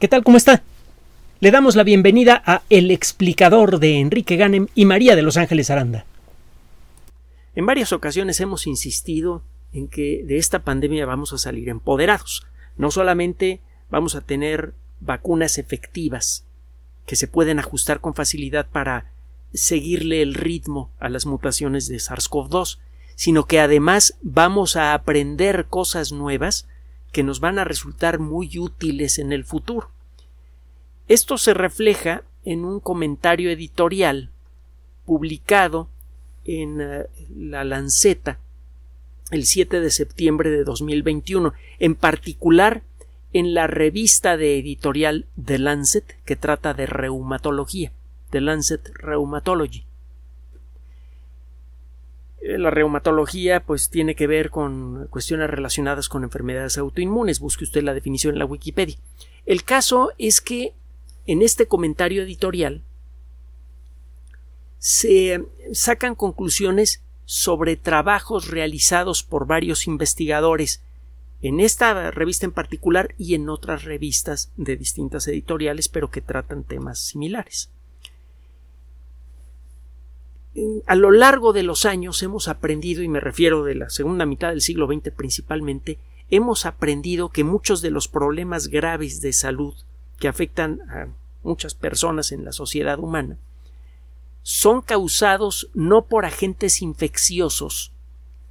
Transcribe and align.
¿Qué 0.00 0.08
tal? 0.08 0.24
¿Cómo 0.24 0.36
está? 0.36 0.64
Le 1.38 1.52
damos 1.52 1.76
la 1.76 1.84
bienvenida 1.84 2.42
a 2.44 2.62
El 2.68 2.90
explicador 2.90 3.78
de 3.78 4.00
Enrique 4.00 4.36
Ganem 4.36 4.66
y 4.74 4.86
María 4.86 5.14
de 5.14 5.22
Los 5.22 5.36
Ángeles 5.36 5.70
Aranda. 5.70 6.04
En 7.54 7.64
varias 7.64 7.92
ocasiones 7.92 8.40
hemos 8.40 8.66
insistido 8.66 9.44
en 9.72 9.86
que 9.86 10.24
de 10.26 10.38
esta 10.38 10.58
pandemia 10.58 11.06
vamos 11.06 11.32
a 11.32 11.38
salir 11.38 11.68
empoderados. 11.68 12.44
No 12.76 12.90
solamente 12.90 13.60
vamos 13.88 14.16
a 14.16 14.20
tener 14.20 14.74
vacunas 14.98 15.58
efectivas 15.58 16.44
que 17.06 17.14
se 17.14 17.28
pueden 17.28 17.60
ajustar 17.60 18.00
con 18.00 18.14
facilidad 18.14 18.66
para 18.66 19.12
seguirle 19.52 20.22
el 20.22 20.34
ritmo 20.34 20.90
a 20.98 21.08
las 21.08 21.24
mutaciones 21.24 21.86
de 21.86 21.98
SARS-CoV-2, 21.98 22.78
sino 23.14 23.46
que 23.46 23.60
además 23.60 24.18
vamos 24.22 24.74
a 24.74 24.92
aprender 24.92 25.66
cosas 25.66 26.10
nuevas 26.10 26.66
que 27.14 27.22
nos 27.22 27.38
van 27.38 27.60
a 27.60 27.64
resultar 27.64 28.18
muy 28.18 28.58
útiles 28.58 29.20
en 29.20 29.32
el 29.32 29.44
futuro. 29.44 29.88
Esto 31.06 31.38
se 31.38 31.54
refleja 31.54 32.24
en 32.44 32.64
un 32.64 32.80
comentario 32.80 33.50
editorial 33.50 34.30
publicado 35.06 35.88
en 36.44 36.80
eh, 36.80 37.06
la 37.34 37.62
Lanceta 37.62 38.40
el 39.30 39.46
7 39.46 39.80
de 39.80 39.90
septiembre 39.90 40.50
de 40.50 40.64
2021, 40.64 41.54
en 41.78 41.94
particular 41.94 42.82
en 43.32 43.54
la 43.54 43.68
revista 43.68 44.36
de 44.36 44.58
editorial 44.58 45.26
The 45.42 45.58
Lancet 45.58 46.16
que 46.24 46.34
trata 46.34 46.74
de 46.74 46.86
reumatología, 46.86 47.92
The 48.30 48.40
Lancet 48.40 48.90
Rheumatology. 48.92 49.84
Eh, 52.44 52.58
la 52.58 52.70
reumatología 52.70 53.64
pues 53.64 53.88
tiene 53.88 54.14
que 54.14 54.26
ver 54.26 54.50
con 54.50 55.06
cuestiones 55.08 55.48
relacionadas 55.48 56.10
con 56.10 56.24
enfermedades 56.24 56.76
autoinmunes. 56.76 57.40
Busque 57.40 57.64
usted 57.64 57.82
la 57.82 57.94
definición 57.94 58.34
en 58.34 58.38
la 58.38 58.44
Wikipedia. 58.44 58.98
El 59.46 59.64
caso 59.64 60.12
es 60.18 60.42
que 60.42 60.74
en 61.26 61.40
este 61.40 61.66
comentario 61.66 62.22
editorial 62.22 62.82
se 64.78 65.42
sacan 65.72 66.14
conclusiones 66.14 67.02
sobre 67.24 67.76
trabajos 67.76 68.48
realizados 68.48 69.22
por 69.22 69.46
varios 69.46 69.86
investigadores 69.86 70.82
en 71.40 71.60
esta 71.60 72.10
revista 72.10 72.44
en 72.44 72.52
particular 72.52 73.14
y 73.16 73.34
en 73.34 73.48
otras 73.48 73.84
revistas 73.84 74.52
de 74.58 74.76
distintas 74.76 75.26
editoriales 75.28 75.88
pero 75.88 76.10
que 76.10 76.20
tratan 76.20 76.64
temas 76.64 76.98
similares 76.98 77.70
a 80.86 80.94
lo 80.94 81.10
largo 81.10 81.52
de 81.52 81.62
los 81.62 81.84
años 81.84 82.22
hemos 82.22 82.48
aprendido, 82.48 83.02
y 83.02 83.08
me 83.08 83.20
refiero 83.20 83.64
de 83.64 83.74
la 83.74 83.90
segunda 83.90 84.26
mitad 84.26 84.50
del 84.50 84.60
siglo 84.60 84.86
XX 84.86 85.10
principalmente, 85.10 85.98
hemos 86.30 86.66
aprendido 86.66 87.30
que 87.30 87.44
muchos 87.44 87.82
de 87.82 87.90
los 87.90 88.08
problemas 88.08 88.68
graves 88.68 89.20
de 89.20 89.32
salud 89.32 89.74
que 90.18 90.28
afectan 90.28 90.80
a 90.90 91.08
muchas 91.42 91.74
personas 91.74 92.32
en 92.32 92.44
la 92.44 92.52
sociedad 92.52 92.98
humana 92.98 93.36
son 94.42 94.82
causados 94.82 95.70
no 95.74 96.04
por 96.04 96.26
agentes 96.26 96.82
infecciosos, 96.82 97.92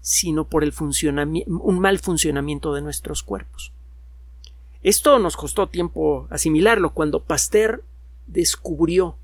sino 0.01 0.45
por 0.45 0.63
el 0.63 0.73
un 1.47 1.79
mal 1.79 1.99
funcionamiento 1.99 2.73
de 2.73 2.81
nuestros 2.81 3.23
cuerpos. 3.23 3.71
Esto 4.81 5.17
nos 5.19 5.37
costó 5.37 5.67
tiempo 5.67 6.27
asimilarlo 6.29 6.93
cuando 6.93 7.23
Pasteur 7.23 7.83
descubrió 8.27 9.15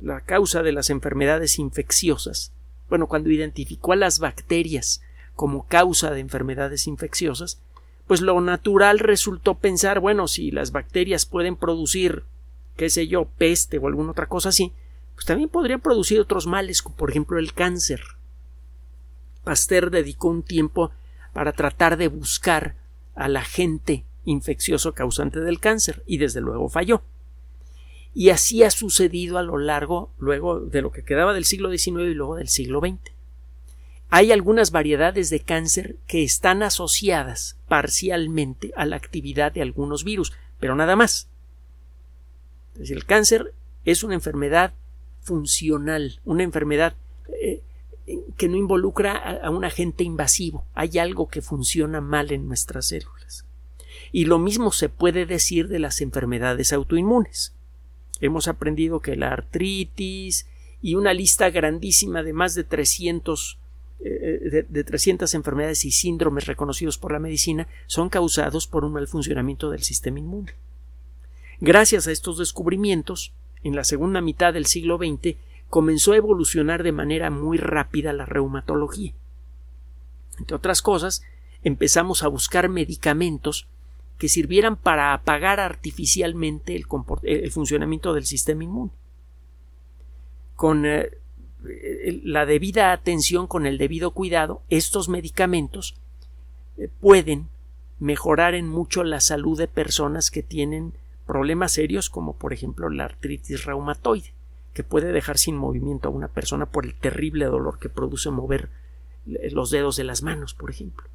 la 0.00 0.20
causa 0.20 0.62
de 0.62 0.72
las 0.72 0.90
enfermedades 0.90 1.58
infecciosas. 1.58 2.52
Bueno, 2.88 3.06
cuando 3.06 3.30
identificó 3.30 3.92
a 3.92 3.96
las 3.96 4.18
bacterias 4.18 5.02
como 5.34 5.66
causa 5.66 6.10
de 6.10 6.20
enfermedades 6.20 6.86
infecciosas, 6.86 7.60
pues 8.06 8.20
lo 8.22 8.40
natural 8.40 8.98
resultó 8.98 9.54
pensar, 9.54 10.00
bueno, 10.00 10.28
si 10.28 10.50
las 10.50 10.72
bacterias 10.72 11.26
pueden 11.26 11.56
producir, 11.56 12.24
qué 12.76 12.88
sé 12.90 13.06
yo, 13.06 13.26
peste 13.36 13.78
o 13.78 13.86
alguna 13.86 14.12
otra 14.12 14.26
cosa 14.26 14.48
así, 14.48 14.72
pues 15.14 15.26
también 15.26 15.48
podrían 15.48 15.80
producir 15.80 16.20
otros 16.20 16.46
males, 16.46 16.80
como 16.80 16.96
por 16.96 17.10
ejemplo 17.10 17.38
el 17.38 17.52
cáncer. 17.52 18.00
Pasteur 19.44 19.90
dedicó 19.90 20.28
un 20.28 20.42
tiempo 20.42 20.90
para 21.32 21.52
tratar 21.52 21.96
de 21.96 22.08
buscar 22.08 22.76
al 23.14 23.36
agente 23.36 24.04
infeccioso 24.24 24.94
causante 24.94 25.40
del 25.40 25.60
cáncer 25.60 26.02
y 26.06 26.18
desde 26.18 26.40
luego 26.40 26.68
falló 26.68 27.02
y 28.14 28.30
así 28.30 28.62
ha 28.62 28.70
sucedido 28.70 29.38
a 29.38 29.42
lo 29.42 29.58
largo 29.58 30.10
luego 30.18 30.60
de 30.60 30.82
lo 30.82 30.90
que 30.90 31.04
quedaba 31.04 31.34
del 31.34 31.44
siglo 31.44 31.70
XIX 31.70 32.10
y 32.10 32.14
luego 32.14 32.36
del 32.36 32.48
siglo 32.48 32.80
XX. 32.80 33.12
Hay 34.10 34.32
algunas 34.32 34.70
variedades 34.70 35.28
de 35.28 35.40
cáncer 35.40 35.96
que 36.06 36.24
están 36.24 36.62
asociadas 36.62 37.56
parcialmente 37.68 38.72
a 38.74 38.86
la 38.86 38.96
actividad 38.96 39.52
de 39.52 39.62
algunos 39.62 40.02
virus, 40.02 40.32
pero 40.58 40.74
nada 40.74 40.96
más. 40.96 41.28
el 42.78 43.04
cáncer 43.04 43.52
es 43.84 44.02
una 44.02 44.14
enfermedad 44.14 44.72
funcional, 45.20 46.20
una 46.24 46.42
enfermedad 46.42 46.94
eh, 47.42 47.60
que 48.38 48.48
no 48.48 48.56
involucra 48.56 49.12
a 49.42 49.50
un 49.50 49.64
agente 49.64 50.04
invasivo. 50.04 50.64
Hay 50.74 50.98
algo 50.98 51.28
que 51.28 51.42
funciona 51.42 52.00
mal 52.00 52.32
en 52.32 52.48
nuestras 52.48 52.86
células. 52.86 53.44
Y 54.10 54.24
lo 54.24 54.38
mismo 54.38 54.72
se 54.72 54.88
puede 54.88 55.26
decir 55.26 55.68
de 55.68 55.78
las 55.78 56.00
enfermedades 56.00 56.72
autoinmunes. 56.72 57.52
Hemos 58.20 58.48
aprendido 58.48 59.00
que 59.00 59.16
la 59.16 59.32
artritis 59.32 60.46
y 60.82 60.94
una 60.94 61.12
lista 61.12 61.50
grandísima 61.50 62.22
de 62.22 62.32
más 62.32 62.54
de 62.54 62.64
300 62.64 63.58
eh, 64.00 64.64
de, 64.68 64.84
300 64.84 65.34
enfermedades 65.34 65.84
y 65.84 65.90
síndromes 65.90 66.46
reconocidos 66.46 66.98
por 66.98 67.10
la 67.10 67.18
medicina 67.18 67.66
son 67.88 68.08
causados 68.08 68.68
por 68.68 68.84
un 68.84 68.92
mal 68.92 69.08
funcionamiento 69.08 69.70
del 69.70 69.82
sistema 69.82 70.20
inmune. 70.20 70.54
Gracias 71.60 72.06
a 72.06 72.12
estos 72.12 72.38
descubrimientos, 72.38 73.32
en 73.64 73.74
la 73.74 73.82
segunda 73.82 74.20
mitad 74.20 74.52
del 74.52 74.66
siglo 74.66 74.98
XX 74.98 75.36
comenzó 75.68 76.12
a 76.12 76.16
evolucionar 76.16 76.84
de 76.84 76.92
manera 76.92 77.30
muy 77.30 77.58
rápida 77.58 78.12
la 78.12 78.24
reumatología. 78.24 79.12
Entre 80.38 80.54
otras 80.54 80.80
cosas, 80.80 81.22
empezamos 81.64 82.22
a 82.22 82.28
buscar 82.28 82.68
medicamentos 82.68 83.66
que 84.18 84.28
sirvieran 84.28 84.76
para 84.76 85.14
apagar 85.14 85.60
artificialmente 85.60 86.74
el, 86.74 87.50
funcionamiento 87.50 88.12
del 88.12 88.26
sistema 88.26 88.64
inmune. 88.64 88.90
Con 90.56 90.84
eh, 90.84 91.10
la 92.24 92.44
debida 92.44 92.92
atención, 92.92 93.46
con 93.46 93.64
el 93.64 93.78
debido 93.78 94.10
cuidado, 94.10 94.62
estos 94.68 95.08
medicamentos 95.08 95.94
eh, 96.76 96.90
pueden 97.00 97.48
mejorar 98.00 98.54
en 98.54 98.68
mucho 98.68 99.04
la 99.04 99.20
salud 99.20 99.56
de 99.56 99.68
personas 99.68 100.30
que 100.32 100.42
tienen 100.42 100.94
problemas 101.26 101.72
serios 101.72 102.10
como 102.10 102.36
por 102.36 102.52
ejemplo 102.52 102.88
la 102.90 103.04
artritis 103.04 103.64
reumatoide, 103.64 104.32
que 104.72 104.82
puede 104.82 105.12
dejar 105.12 105.38
sin 105.38 105.56
movimiento 105.56 106.08
a 106.08 106.12
una 106.12 106.28
persona 106.28 106.66
por 106.66 106.86
el 106.86 106.94
terrible 106.94 107.44
dolor 107.46 107.78
que 107.78 107.88
produce 107.88 108.30
mover 108.30 108.68
eh, 109.26 109.50
los 109.52 109.70
dedos 109.70 109.96
de 109.96 110.04
las 110.04 110.22
manos, 110.22 110.54
por 110.54 110.70
ejemplo 110.70 111.08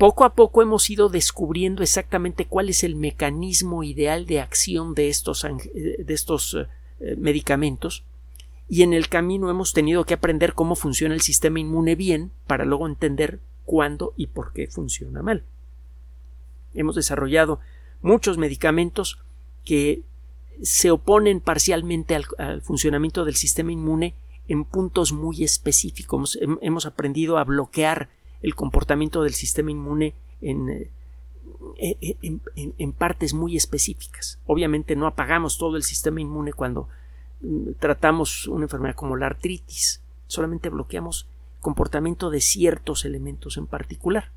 poco 0.00 0.24
a 0.24 0.34
poco 0.34 0.62
hemos 0.62 0.88
ido 0.88 1.10
descubriendo 1.10 1.82
exactamente 1.82 2.46
cuál 2.46 2.70
es 2.70 2.84
el 2.84 2.96
mecanismo 2.96 3.84
ideal 3.84 4.24
de 4.24 4.40
acción 4.40 4.94
de 4.94 5.10
estos, 5.10 5.42
de 5.42 6.04
estos 6.08 6.56
eh, 7.00 7.16
medicamentos 7.18 8.02
y 8.66 8.82
en 8.82 8.94
el 8.94 9.10
camino 9.10 9.50
hemos 9.50 9.74
tenido 9.74 10.06
que 10.06 10.14
aprender 10.14 10.54
cómo 10.54 10.74
funciona 10.74 11.14
el 11.14 11.20
sistema 11.20 11.60
inmune 11.60 11.96
bien 11.96 12.32
para 12.46 12.64
luego 12.64 12.86
entender 12.86 13.40
cuándo 13.66 14.14
y 14.16 14.28
por 14.28 14.54
qué 14.54 14.68
funciona 14.68 15.22
mal. 15.22 15.44
Hemos 16.72 16.94
desarrollado 16.94 17.60
muchos 18.00 18.38
medicamentos 18.38 19.18
que 19.66 20.02
se 20.62 20.90
oponen 20.90 21.40
parcialmente 21.40 22.14
al, 22.14 22.24
al 22.38 22.62
funcionamiento 22.62 23.26
del 23.26 23.36
sistema 23.36 23.70
inmune 23.70 24.14
en 24.48 24.64
puntos 24.64 25.12
muy 25.12 25.44
específicos. 25.44 26.38
Hemos 26.62 26.86
aprendido 26.86 27.36
a 27.36 27.44
bloquear 27.44 28.08
el 28.42 28.54
comportamiento 28.54 29.22
del 29.22 29.34
sistema 29.34 29.70
inmune 29.70 30.14
eh, 30.40 30.90
en, 32.22 32.40
en, 32.56 32.92
partes 32.92 33.34
muy 33.34 33.56
específicas. 33.56 34.38
Obviamente 34.46 34.96
no 34.96 35.06
apagamos 35.06 35.58
todo 35.58 35.76
el 35.76 35.82
sistema 35.82 36.20
inmune 36.20 36.52
cuando 36.52 36.88
mm, 37.42 37.72
tratamos 37.78 38.46
una 38.48 38.64
enfermedad 38.64 38.94
como 38.94 39.16
la 39.16 39.26
artritis, 39.26 40.02
solamente 40.26 40.68
bloqueamos 40.68 41.28
comportamiento 41.60 42.30
de 42.30 42.40
ciertos 42.40 43.04
elementos 43.04 43.56
en 43.56 43.66
particular. 43.66 44.32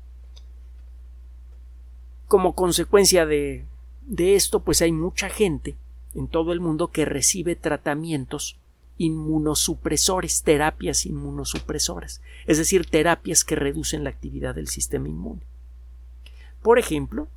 Como 2.28 2.54
consecuencia 2.54 3.26
de, 3.26 3.64
de 4.06 4.34
esto, 4.34 4.60
pues 4.60 4.82
hay 4.82 4.92
mucha 4.92 5.28
gente 5.28 5.76
en 6.14 6.28
todo 6.28 6.52
el 6.52 6.60
mundo 6.60 6.88
que 6.88 7.04
recibe 7.04 7.56
tratamientos 7.56 8.58
inmunosupresores, 8.98 10.42
terapias 10.42 11.06
inmunosupresoras, 11.06 12.22
es 12.46 12.58
decir, 12.58 12.86
terapias 12.86 13.44
que 13.44 13.56
reducen 13.56 14.04
la 14.04 14.10
actividad 14.10 14.54
del 14.54 14.68
sistema 14.68 15.08
inmune. 15.08 15.42
Por 16.62 16.78
ejemplo, 16.78 17.28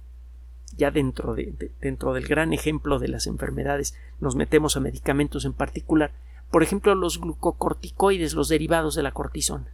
ya 0.75 0.91
dentro, 0.91 1.33
de, 1.33 1.71
dentro 1.81 2.13
del 2.13 2.27
gran 2.27 2.53
ejemplo 2.53 2.99
de 2.99 3.07
las 3.07 3.27
enfermedades 3.27 3.95
nos 4.19 4.35
metemos 4.35 4.77
a 4.77 4.79
medicamentos 4.79 5.45
en 5.45 5.53
particular, 5.53 6.11
por 6.51 6.63
ejemplo, 6.63 6.95
los 6.95 7.19
glucocorticoides, 7.19 8.33
los 8.33 8.47
derivados 8.47 8.95
de 8.95 9.03
la 9.03 9.11
cortisona, 9.11 9.67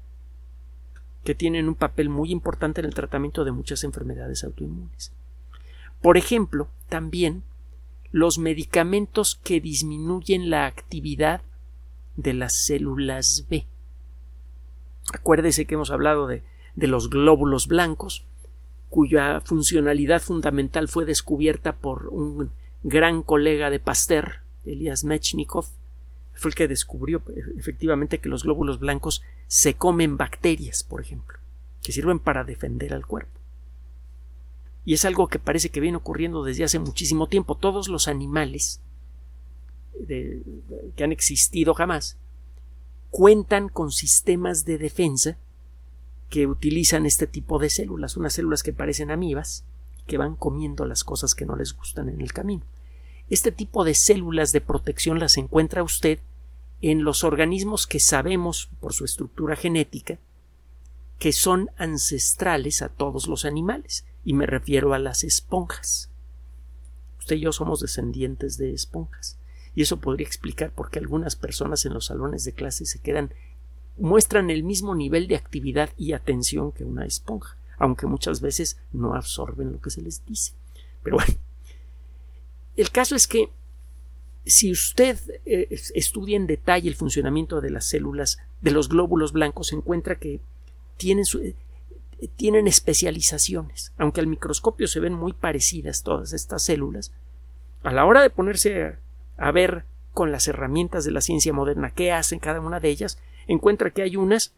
que 1.23 1.35
tienen 1.35 1.67
un 1.67 1.75
papel 1.75 2.09
muy 2.09 2.31
importante 2.31 2.81
en 2.81 2.85
el 2.85 2.95
tratamiento 2.95 3.45
de 3.45 3.51
muchas 3.51 3.83
enfermedades 3.83 4.43
autoinmunes. 4.43 5.11
Por 6.01 6.17
ejemplo, 6.17 6.67
también 6.89 7.43
los 8.11 8.37
medicamentos 8.37 9.39
que 9.43 9.61
disminuyen 9.61 10.49
la 10.49 10.65
actividad 10.65 11.41
de 12.15 12.33
las 12.33 12.53
células 12.53 13.45
B. 13.49 13.65
Acuérdese 15.13 15.65
que 15.65 15.75
hemos 15.75 15.91
hablado 15.91 16.27
de, 16.27 16.43
de 16.75 16.87
los 16.87 17.09
glóbulos 17.09 17.67
blancos, 17.67 18.25
cuya 18.89 19.41
funcionalidad 19.41 20.21
fundamental 20.21 20.87
fue 20.87 21.05
descubierta 21.05 21.75
por 21.75 22.07
un 22.07 22.51
gran 22.83 23.23
colega 23.23 23.69
de 23.69 23.79
Pasteur, 23.79 24.41
Elias 24.65 25.03
Mechnikov, 25.03 25.65
fue 26.33 26.49
el 26.49 26.55
que 26.55 26.67
descubrió 26.67 27.21
efectivamente 27.57 28.19
que 28.19 28.29
los 28.29 28.43
glóbulos 28.43 28.79
blancos 28.79 29.23
se 29.47 29.75
comen 29.75 30.17
bacterias, 30.17 30.83
por 30.83 31.01
ejemplo, 31.01 31.37
que 31.83 31.91
sirven 31.91 32.19
para 32.19 32.43
defender 32.43 32.93
al 32.93 33.05
cuerpo. 33.05 33.39
Y 34.85 34.93
es 34.93 35.05
algo 35.05 35.27
que 35.27 35.39
parece 35.39 35.69
que 35.69 35.79
viene 35.79 35.97
ocurriendo 35.97 36.43
desde 36.43 36.63
hace 36.63 36.79
muchísimo 36.79 37.27
tiempo. 37.27 37.55
Todos 37.55 37.87
los 37.87 38.07
animales 38.07 38.81
que 40.07 41.03
han 41.03 41.11
existido 41.11 41.73
jamás 41.73 42.17
cuentan 43.13 43.69
con 43.69 43.91
sistemas 43.91 44.65
de 44.65 44.79
defensa 44.79 45.37
que 46.29 46.47
utilizan 46.47 47.05
este 47.05 47.27
tipo 47.27 47.59
de 47.59 47.69
células, 47.69 48.17
unas 48.17 48.33
células 48.33 48.63
que 48.63 48.73
parecen 48.73 49.11
amibas, 49.11 49.65
que 50.07 50.17
van 50.17 50.35
comiendo 50.35 50.85
las 50.85 51.03
cosas 51.03 51.35
que 51.35 51.45
no 51.45 51.55
les 51.55 51.73
gustan 51.73 52.09
en 52.09 52.21
el 52.21 52.33
camino. 52.33 52.65
Este 53.29 53.51
tipo 53.51 53.83
de 53.83 53.93
células 53.93 54.51
de 54.51 54.61
protección 54.61 55.19
las 55.19 55.37
encuentra 55.37 55.83
usted 55.83 56.21
en 56.81 57.03
los 57.03 57.23
organismos 57.23 57.85
que 57.85 57.99
sabemos 57.99 58.71
por 58.79 58.93
su 58.93 59.05
estructura 59.05 59.55
genética 59.55 60.17
que 61.19 61.33
son 61.33 61.69
ancestrales 61.77 62.81
a 62.81 62.89
todos 62.89 63.27
los 63.27 63.45
animales, 63.45 64.05
y 64.25 64.33
me 64.33 64.47
refiero 64.47 64.95
a 64.95 64.99
las 64.99 65.23
esponjas. 65.23 66.09
Usted 67.19 67.35
y 67.35 67.41
yo 67.41 67.51
somos 67.51 67.79
descendientes 67.79 68.57
de 68.57 68.73
esponjas, 68.73 69.37
y 69.75 69.81
eso 69.81 69.97
podría 69.97 70.27
explicar 70.27 70.71
por 70.71 70.89
qué 70.89 70.99
algunas 70.99 71.35
personas 71.35 71.85
en 71.85 71.93
los 71.93 72.05
salones 72.05 72.43
de 72.43 72.53
clase 72.53 72.85
se 72.85 72.99
quedan 72.99 73.33
muestran 73.97 74.49
el 74.49 74.63
mismo 74.63 74.95
nivel 74.95 75.27
de 75.27 75.35
actividad 75.35 75.89
y 75.97 76.13
atención 76.13 76.71
que 76.71 76.83
una 76.83 77.05
esponja, 77.05 77.57
aunque 77.77 78.07
muchas 78.07 78.41
veces 78.41 78.77
no 78.91 79.15
absorben 79.15 79.71
lo 79.71 79.81
que 79.81 79.91
se 79.91 80.01
les 80.01 80.25
dice. 80.25 80.53
Pero 81.03 81.17
bueno, 81.17 81.33
el 82.75 82.89
caso 82.89 83.15
es 83.15 83.27
que 83.27 83.49
si 84.45 84.71
usted 84.71 85.17
eh, 85.45 85.67
estudia 85.93 86.35
en 86.35 86.47
detalle 86.47 86.89
el 86.89 86.95
funcionamiento 86.95 87.61
de 87.61 87.69
las 87.69 87.85
células 87.85 88.39
de 88.61 88.71
los 88.71 88.89
glóbulos 88.89 89.31
blancos, 89.31 89.73
encuentra 89.73 90.15
que 90.15 90.39
tienen, 90.97 91.25
eh, 91.41 91.55
tienen 92.35 92.67
especializaciones. 92.67 93.93
Aunque 93.97 94.21
al 94.21 94.27
microscopio 94.27 94.87
se 94.87 94.99
ven 94.99 95.13
muy 95.13 95.33
parecidas 95.33 96.03
todas 96.03 96.33
estas 96.33 96.63
células, 96.63 97.11
a 97.83 97.91
la 97.91 98.05
hora 98.05 98.21
de 98.21 98.29
ponerse 98.29 98.83
a, 98.83 98.99
ver 99.51 99.85
con 100.13 100.31
las 100.31 100.47
herramientas 100.47 101.05
de 101.05 101.11
la 101.11 101.21
ciencia 101.21 101.53
moderna 101.53 101.91
qué 101.91 102.11
hacen 102.11 102.39
cada 102.39 102.59
una 102.59 102.79
de 102.79 102.89
ellas, 102.89 103.17
encuentra 103.47 103.91
que 103.91 104.03
hay 104.03 104.15
unas 104.15 104.53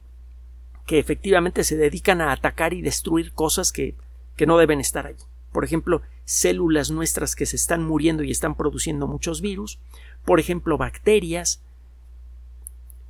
que 0.86 1.00
efectivamente 1.00 1.63
se 1.63 1.77
dedican 1.77 2.22
a 2.22 2.31
atacar 2.31 2.74
y 2.74 2.81
destruir 2.81 3.31
cosas 3.31 3.72
que, 3.72 3.95
que 4.36 4.45
no 4.45 4.57
deben 4.57 4.80
estar 4.80 5.07
allí. 5.07 5.24
Por 5.51 5.63
ejemplo, 5.63 6.01
células 6.25 6.92
nuestras 6.92 7.36
que 7.36 7.45
se 7.45 7.56
están 7.56 7.83
muriendo 7.83 8.24
y 8.24 8.31
están 8.31 8.56
produciendo 8.56 9.07
muchos 9.07 9.42
virus, 9.42 9.80
por 10.25 10.39
ejemplo, 10.39 10.77
bacterias, 10.77 11.62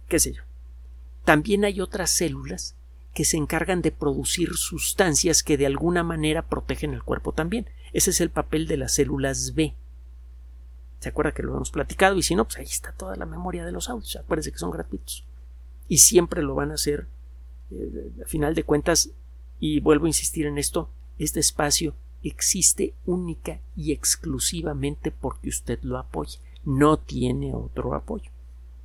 qué 0.07 0.19
sé 0.19 0.33
yo. 0.33 0.43
También 1.23 1.65
hay 1.65 1.81
otras 1.81 2.11
células 2.11 2.75
que 3.13 3.25
se 3.25 3.37
encargan 3.37 3.81
de 3.81 3.91
producir 3.91 4.53
sustancias 4.53 5.41
que 5.41 5.57
de 5.57 5.65
alguna 5.65 6.03
manera 6.03 6.43
protegen 6.43 6.93
el 6.93 7.01
cuerpo 7.01 7.31
también. 7.31 7.67
Ese 7.93 8.11
es 8.11 8.21
el 8.21 8.29
papel 8.29 8.67
de 8.67 8.77
las 8.77 8.93
células 8.93 9.55
B. 9.55 9.73
¿Se 11.05 11.09
acuerda 11.09 11.33
que 11.33 11.43
lo 11.43 11.53
hemos 11.53 11.69
platicado? 11.69 12.17
Y 12.17 12.23
si 12.23 12.33
no, 12.33 12.45
pues 12.45 12.57
ahí 12.57 12.65
está 12.65 12.91
toda 12.91 13.15
la 13.15 13.27
memoria 13.27 13.63
de 13.63 13.71
los 13.71 13.91
audios. 13.91 14.15
Acuérdense 14.15 14.51
que 14.51 14.57
son 14.57 14.71
gratuitos. 14.71 15.23
Y 15.87 15.99
siempre 15.99 16.41
lo 16.41 16.55
van 16.55 16.71
a 16.71 16.73
hacer. 16.73 17.07
Eh, 17.69 18.11
a 18.25 18.27
final 18.27 18.55
de 18.55 18.63
cuentas, 18.63 19.11
y 19.59 19.81
vuelvo 19.81 20.05
a 20.05 20.09
insistir 20.09 20.47
en 20.47 20.57
esto, 20.57 20.89
este 21.19 21.39
espacio 21.39 21.93
existe 22.23 22.95
única 23.05 23.59
y 23.75 23.91
exclusivamente 23.91 25.11
porque 25.11 25.49
usted 25.49 25.77
lo 25.83 25.99
apoya. 25.99 26.39
No 26.63 26.97
tiene 26.97 27.53
otro 27.53 27.93
apoyo. 27.93 28.31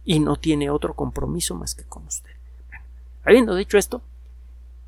Y 0.05 0.21
no 0.21 0.37
tiene 0.37 0.69
otro 0.69 0.95
compromiso 0.95 1.55
más 1.55 1.75
que 1.75 1.85
con 1.85 2.05
usted. 2.05 2.33
habiendo 3.25 3.55
dicho 3.55 3.79
esto, 3.79 4.03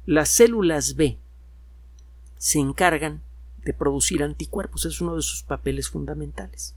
las 0.04 0.28
células 0.28 0.96
B 0.96 1.16
se 2.36 2.58
encargan 2.58 3.22
de 3.64 3.72
producir 3.72 4.22
anticuerpos, 4.22 4.84
es 4.84 5.00
uno 5.00 5.16
de 5.16 5.22
sus 5.22 5.42
papeles 5.44 5.88
fundamentales. 5.88 6.74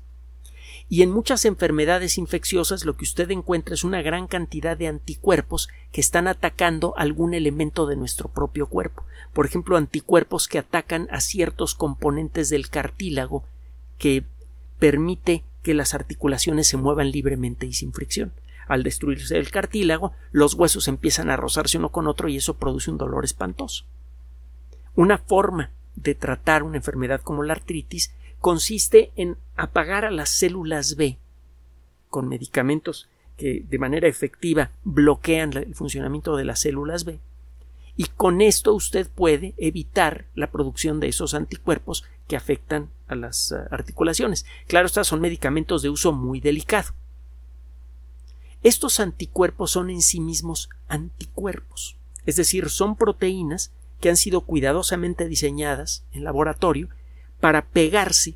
Y 0.87 1.01
en 1.01 1.09
muchas 1.09 1.45
enfermedades 1.45 2.17
infecciosas 2.17 2.85
lo 2.85 2.95
que 2.95 3.05
usted 3.05 3.31
encuentra 3.31 3.73
es 3.73 3.83
una 3.83 4.01
gran 4.01 4.27
cantidad 4.27 4.77
de 4.77 4.87
anticuerpos 4.87 5.67
que 5.91 6.01
están 6.01 6.27
atacando 6.27 6.93
algún 6.97 7.33
elemento 7.33 7.87
de 7.87 7.95
nuestro 7.95 8.29
propio 8.29 8.67
cuerpo. 8.67 9.03
Por 9.33 9.47
ejemplo, 9.47 9.77
anticuerpos 9.77 10.47
que 10.47 10.59
atacan 10.59 11.07
a 11.09 11.21
ciertos 11.21 11.73
componentes 11.73 12.49
del 12.49 12.69
cartílago 12.69 13.43
que 13.97 14.25
permite 14.77 15.43
que 15.63 15.73
las 15.73 15.95
articulaciones 15.95 16.67
se 16.67 16.77
muevan 16.77 17.09
libremente 17.09 17.65
y 17.65 17.73
sin 17.73 17.91
fricción. 17.91 18.31
Al 18.67 18.83
destruirse 18.83 19.37
el 19.37 19.49
cartílago, 19.49 20.13
los 20.31 20.53
huesos 20.53 20.87
empiezan 20.87 21.31
a 21.31 21.37
rozarse 21.37 21.79
uno 21.79 21.89
con 21.89 22.07
otro 22.07 22.29
y 22.29 22.37
eso 22.37 22.57
produce 22.57 22.91
un 22.91 22.97
dolor 22.97 23.25
espantoso. 23.25 23.85
Una 24.95 25.17
forma 25.17 25.71
de 25.95 26.13
tratar 26.13 26.63
una 26.63 26.77
enfermedad 26.77 27.21
como 27.21 27.43
la 27.43 27.53
artritis 27.53 28.13
consiste 28.39 29.11
en 29.15 29.37
apagar 29.55 30.05
a 30.05 30.11
las 30.11 30.29
células 30.29 30.95
B 30.95 31.17
con 32.09 32.27
medicamentos 32.27 33.09
que 33.37 33.65
de 33.67 33.79
manera 33.79 34.07
efectiva 34.07 34.71
bloquean 34.83 35.53
el 35.53 35.75
funcionamiento 35.75 36.37
de 36.37 36.45
las 36.45 36.59
células 36.59 37.03
B 37.03 37.19
y 37.97 38.05
con 38.05 38.41
esto 38.41 38.73
usted 38.73 39.09
puede 39.09 39.53
evitar 39.57 40.25
la 40.35 40.51
producción 40.51 40.99
de 40.99 41.07
esos 41.07 41.33
anticuerpos 41.33 42.03
que 42.27 42.35
afectan 42.35 42.89
a 43.07 43.15
las 43.15 43.51
eh, 43.51 43.55
articulaciones. 43.71 44.45
Claro, 44.67 44.87
estos 44.87 45.07
son 45.07 45.21
medicamentos 45.21 45.81
de 45.81 45.89
uso 45.89 46.11
muy 46.11 46.41
delicado. 46.41 46.93
Estos 48.63 48.99
anticuerpos 48.99 49.71
son 49.71 49.89
en 49.89 50.01
sí 50.01 50.19
mismos 50.19 50.69
anticuerpos, 50.87 51.97
es 52.25 52.35
decir, 52.35 52.69
son 52.69 52.95
proteínas 52.95 53.71
que 54.01 54.09
han 54.09 54.17
sido 54.17 54.41
cuidadosamente 54.41 55.27
diseñadas 55.27 56.03
en 56.11 56.23
laboratorio 56.23 56.89
para 57.39 57.65
pegarse 57.65 58.35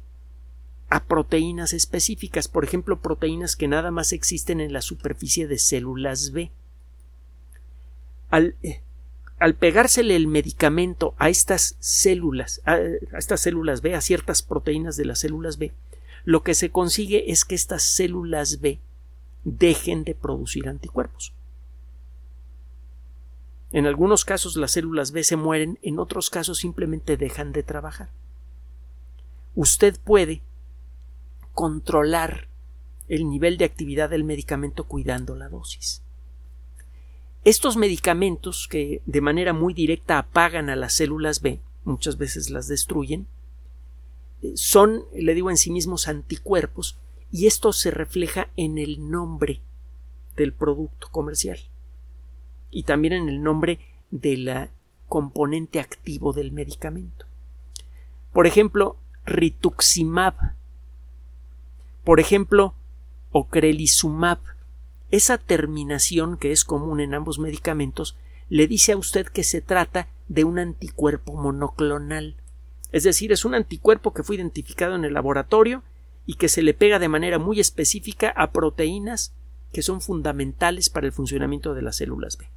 a 0.89 1.03
proteínas 1.03 1.73
específicas, 1.73 2.47
por 2.47 2.63
ejemplo, 2.63 2.99
proteínas 2.99 3.55
que 3.55 3.67
nada 3.67 3.91
más 3.91 4.11
existen 4.11 4.59
en 4.59 4.73
la 4.73 4.81
superficie 4.81 5.47
de 5.47 5.59
células 5.59 6.31
B. 6.31 6.51
Al, 8.29 8.55
eh, 8.63 8.81
al 9.39 9.55
pegársele 9.55 10.15
el 10.15 10.27
medicamento 10.27 11.15
a 11.17 11.29
estas 11.29 11.77
células, 11.79 12.61
a, 12.65 12.77
estas 13.17 13.41
células 13.41 13.81
B, 13.81 13.95
a 13.95 14.01
ciertas 14.01 14.41
proteínas 14.41 14.97
de 14.97 15.05
las 15.05 15.19
células 15.19 15.57
B, 15.57 15.73
lo 16.25 16.43
que 16.43 16.53
se 16.53 16.71
consigue 16.71 17.31
es 17.31 17.45
que 17.45 17.55
estas 17.55 17.83
células 17.83 18.59
B 18.59 18.79
dejen 19.43 20.03
de 20.03 20.15
producir 20.15 20.67
anticuerpos. 20.67 21.33
En 23.71 23.85
algunos 23.85 24.25
casos 24.25 24.57
las 24.57 24.71
células 24.71 25.11
B 25.11 25.23
se 25.23 25.35
mueren, 25.35 25.79
en 25.83 25.99
otros 25.99 26.29
casos 26.29 26.57
simplemente 26.57 27.15
dejan 27.15 27.51
de 27.51 27.63
trabajar. 27.63 28.09
Usted 29.59 29.99
puede 29.99 30.41
controlar 31.53 32.47
el 33.09 33.29
nivel 33.29 33.57
de 33.57 33.65
actividad 33.65 34.09
del 34.09 34.23
medicamento 34.23 34.85
cuidando 34.85 35.35
la 35.35 35.49
dosis. 35.49 36.01
Estos 37.43 37.75
medicamentos 37.75 38.69
que 38.69 39.01
de 39.05 39.19
manera 39.19 39.51
muy 39.51 39.73
directa 39.73 40.17
apagan 40.17 40.69
a 40.69 40.77
las 40.77 40.93
células 40.93 41.41
B, 41.41 41.59
muchas 41.83 42.17
veces 42.17 42.49
las 42.49 42.69
destruyen, 42.69 43.27
eh, 44.43 44.53
son, 44.55 45.03
le 45.13 45.33
digo 45.33 45.49
en 45.49 45.57
sí 45.57 45.71
mismos, 45.71 46.07
anticuerpos 46.07 46.97
y 47.29 47.45
esto 47.45 47.73
se 47.73 47.91
refleja 47.91 48.47
en 48.55 48.77
el 48.77 49.11
nombre 49.11 49.59
del 50.37 50.53
producto 50.53 51.09
comercial 51.11 51.59
y 52.71 52.83
también 52.83 53.11
en 53.11 53.27
el 53.27 53.43
nombre 53.43 53.81
del 54.09 54.69
componente 55.09 55.81
activo 55.81 56.31
del 56.31 56.53
medicamento. 56.53 57.25
Por 58.31 58.47
ejemplo, 58.47 58.95
rituximab. 59.29 60.33
Por 62.03 62.19
ejemplo, 62.19 62.73
ocrelizumab. 63.31 64.39
Esa 65.11 65.37
terminación 65.37 66.37
que 66.37 66.51
es 66.51 66.63
común 66.63 66.99
en 66.99 67.13
ambos 67.13 67.39
medicamentos 67.39 68.17
le 68.49 68.67
dice 68.67 68.91
a 68.91 68.97
usted 68.97 69.27
que 69.27 69.43
se 69.43 69.61
trata 69.61 70.07
de 70.27 70.43
un 70.43 70.59
anticuerpo 70.59 71.35
monoclonal. 71.35 72.35
Es 72.91 73.03
decir, 73.03 73.31
es 73.31 73.45
un 73.45 73.55
anticuerpo 73.55 74.13
que 74.13 74.23
fue 74.23 74.35
identificado 74.35 74.95
en 74.95 75.05
el 75.05 75.13
laboratorio 75.13 75.83
y 76.25 76.35
que 76.35 76.49
se 76.49 76.61
le 76.61 76.73
pega 76.73 76.99
de 76.99 77.09
manera 77.09 77.39
muy 77.39 77.59
específica 77.59 78.29
a 78.29 78.51
proteínas 78.51 79.33
que 79.71 79.81
son 79.81 80.01
fundamentales 80.01 80.89
para 80.89 81.07
el 81.07 81.13
funcionamiento 81.13 81.73
de 81.73 81.81
las 81.81 81.97
células 81.97 82.37
B. 82.37 82.49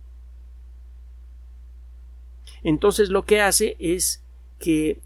Entonces 2.62 3.08
lo 3.10 3.24
que 3.24 3.40
hace 3.40 3.76
es 3.78 4.22
que 4.58 5.00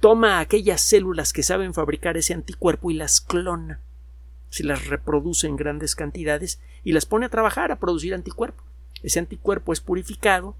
toma 0.00 0.40
aquellas 0.40 0.80
células 0.80 1.32
que 1.32 1.42
saben 1.42 1.74
fabricar 1.74 2.16
ese 2.16 2.34
anticuerpo 2.34 2.90
y 2.90 2.94
las 2.94 3.20
clona. 3.20 3.80
Se 4.50 4.64
las 4.64 4.86
reproduce 4.86 5.46
en 5.46 5.56
grandes 5.56 5.94
cantidades 5.94 6.60
y 6.84 6.92
las 6.92 7.06
pone 7.06 7.26
a 7.26 7.30
trabajar 7.30 7.70
a 7.70 7.78
producir 7.78 8.14
anticuerpo. 8.14 8.62
Ese 9.02 9.18
anticuerpo 9.18 9.72
es 9.72 9.80
purificado, 9.80 10.56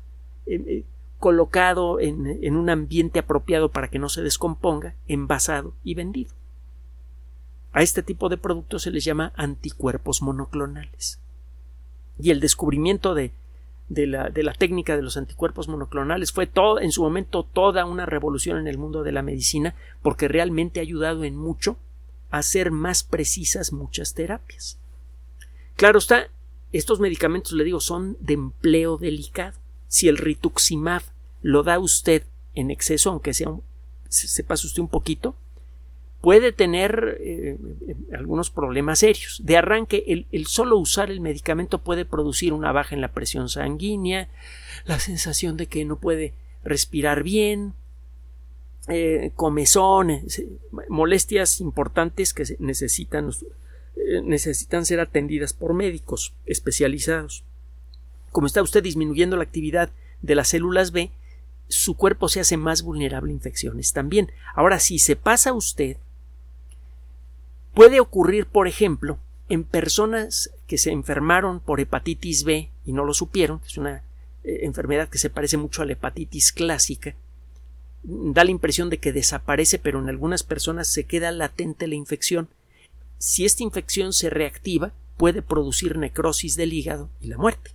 eh, 0.47 0.63
eh, 0.67 0.85
colocado 1.19 1.99
en, 1.99 2.57
un 2.57 2.71
ambiente 2.71 3.19
apropiado 3.19 3.71
para 3.71 3.89
que 3.89 3.99
no 3.99 4.09
se 4.09 4.23
descomponga, 4.23 4.95
envasado 5.09 5.75
y 5.83 5.95
vendido. 5.95 6.33
A 7.73 7.83
este 7.83 8.03
tipo 8.03 8.29
de 8.29 8.37
productos 8.37 8.83
se 8.83 8.91
les 8.91 9.05
llama 9.05 9.33
anticuerpos 9.37 10.23
monoclonales. 10.23 11.21
Y 12.21 12.31
el 12.31 12.41
descubrimiento 12.41 13.15
de, 13.15 13.33
la, 13.89 14.29
de 14.29 14.43
la, 14.43 14.53
técnica 14.53 14.97
de 14.97 15.03
los 15.03 15.17
anticuerpos 15.17 15.69
monoclonales 15.69 16.33
fue 16.33 16.47
todo, 16.47 16.81
en 16.81 16.93
su 16.93 17.03
momento 17.03 17.43
toda 17.43 17.87
una 17.87 18.07
revolución 18.07 18.59
en 18.59 18.69
el 18.69 18.79
mundo 18.79 19.03
de 19.03 19.13
la 19.13 19.23
medicina 19.23 19.75
porque 20.03 20.29
realmente 20.29 20.81
ha 20.81 20.83
ayudado 20.83 21.25
en 21.25 21.37
mucho 21.37 21.79
a 22.31 22.39
hacer 22.39 22.71
más 22.71 23.03
precisas 23.03 23.73
muchas 23.73 24.15
terapias. 24.15 24.79
Claro 25.77 25.99
está, 25.99 26.29
estos 26.73 27.01
medicamentos, 27.01 27.53
le 27.53 27.65
digo, 27.65 27.81
son 27.81 28.17
de 28.21 28.35
empleo 28.35 28.99
delicado 28.99 29.59
si 29.89 30.09
el 30.09 30.19
rituximab 30.19 31.03
lo 31.41 31.63
da 31.63 31.79
usted 31.79 32.25
en 32.55 32.71
exceso, 32.71 33.11
aunque 33.11 33.33
sea 33.35 33.49
se 34.09 34.43
pase 34.43 34.67
usted 34.67 34.81
un 34.81 34.89
poquito, 34.89 35.35
puede 36.21 36.53
tener 36.53 37.19
eh, 37.21 37.57
algunos 38.13 38.51
problemas 38.51 39.01
serios. 39.01 39.41
De 39.45 39.57
arranque, 39.57 40.27
el, 40.31 40.47
solo 40.47 40.77
usar 40.77 41.11
el 41.11 41.21
medicamento 41.21 41.79
puede 41.79 42.05
producir 42.05 42.53
una 42.53 42.73
baja 42.73 42.95
en 42.95 43.01
la 43.01 43.13
presión 43.13 43.49
sanguínea, 43.49 44.29
la 44.87 44.99
sensación 44.99 45.57
de 45.57 45.67
que 45.67 45.85
no 45.85 45.97
puede 45.97 46.35
respirar 46.65 47.23
bien, 47.23 47.75
eh, 48.89 49.33
comezones, 49.37 50.43
molestias 50.89 51.61
importantes 51.61 52.33
que 52.33 52.45
necesitan, 52.59 53.31
eh, 53.97 54.23
necesitan 54.23 54.87
ser 54.87 55.01
atendidas 55.01 55.53
por 55.53 55.75
médicos 55.75 56.33
especializados 56.47 57.45
como 58.33 58.47
está 58.47 58.63
usted 58.63 58.83
disminuyendo 58.83 59.37
la 59.37 59.43
actividad 59.43 59.91
de 60.23 60.35
las 60.35 60.49
células 60.49 60.93
B, 60.93 61.11
su 61.69 61.95
cuerpo 61.95 62.29
se 62.29 62.41
hace 62.41 62.57
más 62.57 62.83
vulnerable 62.83 63.33
a 63.33 63.35
infecciones 63.35 63.93
también. 63.93 64.33
Ahora, 64.55 64.79
si 64.79 64.99
se 64.99 65.17
pasa 65.17 65.53
usted, 65.53 65.97
puede 67.79 68.01
ocurrir, 68.01 68.47
por 68.47 68.67
ejemplo, 68.67 69.21
en 69.49 69.63
personas 69.63 70.51
que 70.67 70.79
se 70.79 70.91
enfermaron 70.91 71.61
por 71.61 71.79
hepatitis 71.79 72.43
B 72.43 72.73
y 72.85 72.93
no 72.93 73.05
lo 73.05 73.15
supieron, 73.15 73.61
es 73.65 73.79
una 73.79 74.03
eh, 74.43 74.63
enfermedad 74.63 75.09
que 75.09 75.19
se 75.19 75.31
parece 75.31 75.59
mucho 75.59 75.83
a 75.83 75.85
la 75.85 75.93
hepatitis 75.93 76.51
clásica, 76.51 77.15
da 78.03 78.43
la 78.43 78.51
impresión 78.51 78.91
de 78.91 78.99
que 78.99 79.13
desaparece, 79.13 79.79
pero 79.79 80.01
en 80.01 80.09
algunas 80.09 80.43
personas 80.43 80.89
se 80.89 81.05
queda 81.05 81.31
latente 81.31 81.87
la 81.87 81.95
infección. 81.95 82.49
Si 83.19 83.45
esta 83.45 83.63
infección 83.63 84.13
se 84.13 84.29
reactiva, 84.29 84.93
puede 85.17 85.41
producir 85.41 85.99
necrosis 85.99 86.57
del 86.57 86.73
hígado 86.73 87.11
y 87.21 87.29
la 87.29 87.39
muerte. 87.39 87.71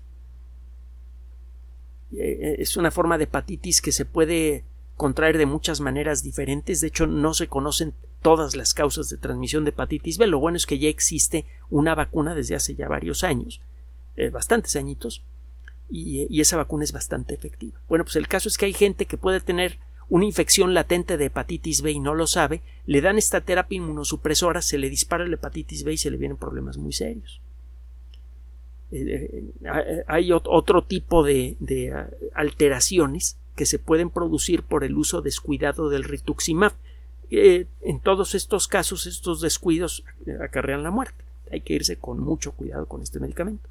Eh, 2.11 2.57
es 2.59 2.75
una 2.75 2.91
forma 2.91 3.17
de 3.17 3.23
hepatitis 3.23 3.81
que 3.81 3.93
se 3.93 4.03
puede 4.03 4.65
contraer 4.97 5.37
de 5.37 5.45
muchas 5.45 5.79
maneras 5.79 6.23
diferentes. 6.23 6.81
De 6.81 6.87
hecho, 6.87 7.07
no 7.07 7.33
se 7.33 7.47
conocen 7.47 7.93
todas 8.23 8.55
las 8.55 8.73
causas 8.73 9.09
de 9.09 9.17
transmisión 9.17 9.63
de 9.63 9.69
hepatitis 9.69 10.17
B. 10.17 10.25
Lo 10.25 10.39
bueno 10.39 10.57
es 10.57 10.65
que 10.65 10.79
ya 10.79 10.89
existe 10.89 11.45
una 11.69 11.93
vacuna 11.93 12.33
desde 12.33 12.55
hace 12.55 12.73
ya 12.73 12.87
varios 12.87 13.23
años, 13.23 13.61
eh, 14.15 14.29
bastantes 14.29 14.75
añitos, 14.75 15.21
y, 15.89 16.41
esa 16.41 16.57
vacuna 16.57 16.83
es 16.83 16.91
bastante 16.91 17.35
efectiva. 17.35 17.79
Bueno, 17.87 18.03
pues 18.05 18.15
el 18.15 18.27
caso 18.27 18.49
es 18.49 18.57
que 18.57 18.65
hay 18.65 18.73
gente 18.73 19.05
que 19.05 19.17
puede 19.17 19.39
tener 19.41 19.77
una 20.09 20.25
infección 20.25 20.73
latente 20.73 21.17
de 21.17 21.25
hepatitis 21.25 21.81
B 21.81 21.91
y 21.91 21.99
no 21.99 22.15
lo 22.15 22.25
sabe, 22.25 22.61
le 22.85 23.01
dan 23.01 23.17
esta 23.17 23.41
terapia 23.41 23.77
inmunosupresora, 23.77 24.61
se 24.61 24.77
le 24.77 24.89
dispara 24.89 25.27
la 25.27 25.35
hepatitis 25.35 25.83
B 25.83 25.93
y 25.93 25.97
se 25.97 26.09
le 26.09 26.17
vienen 26.17 26.37
problemas 26.37 26.77
muy 26.77 26.93
serios. 26.93 27.41
Eh, 28.91 29.43
eh, 29.63 30.03
hay 30.07 30.31
otro 30.31 30.83
tipo 30.83 31.23
de, 31.23 31.57
ah, 31.95 32.09
alteraciones 32.33 33.37
que 33.55 33.65
se 33.65 33.79
pueden 33.79 34.09
producir 34.09 34.63
por 34.63 34.83
el 34.83 34.95
uso 34.97 35.21
descuidado 35.21 35.89
del 35.89 36.03
rituximab. 36.03 36.73
Eh, 37.35 37.65
en 37.81 37.99
todos 37.99 38.35
estos 38.35 38.67
casos, 38.67 39.07
estos 39.07 39.41
descuidos 39.41 40.03
acarrean 40.39 40.83
la 40.83 40.91
muerte. 40.91 41.23
Hay 41.51 41.61
que 41.61 41.73
irse 41.73 41.97
con 41.97 42.19
mucho 42.19 42.51
cuidado 42.51 42.85
con 42.85 43.01
este 43.01 43.19
medicamento. 43.19 43.67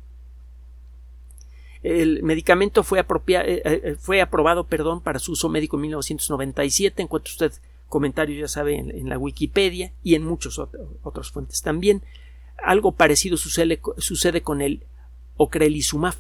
El 1.84 2.24
medicamento 2.24 2.82
fue, 2.82 3.04
fue 4.00 4.20
aprobado 4.20 4.64
perdón, 4.64 5.00
para 5.00 5.20
su 5.20 5.32
uso 5.32 5.48
médico 5.48 5.76
en 5.76 5.82
1997. 5.82 7.02
Encuentra 7.02 7.30
usted 7.30 7.52
comentarios, 7.88 8.40
ya 8.40 8.48
sabe, 8.48 8.78
en, 8.78 9.08
la 9.08 9.16
Wikipedia 9.16 9.92
y 10.02 10.16
en 10.16 10.24
muchas 10.24 10.58
otras 11.02 11.30
fuentes 11.30 11.62
también. 11.62 12.02
Algo 12.64 12.92
parecido 12.92 13.36
sucede, 13.36 13.80
sucede 13.98 14.42
con 14.42 14.60
el 14.60 14.82
Ocrelizumab. 15.36 16.16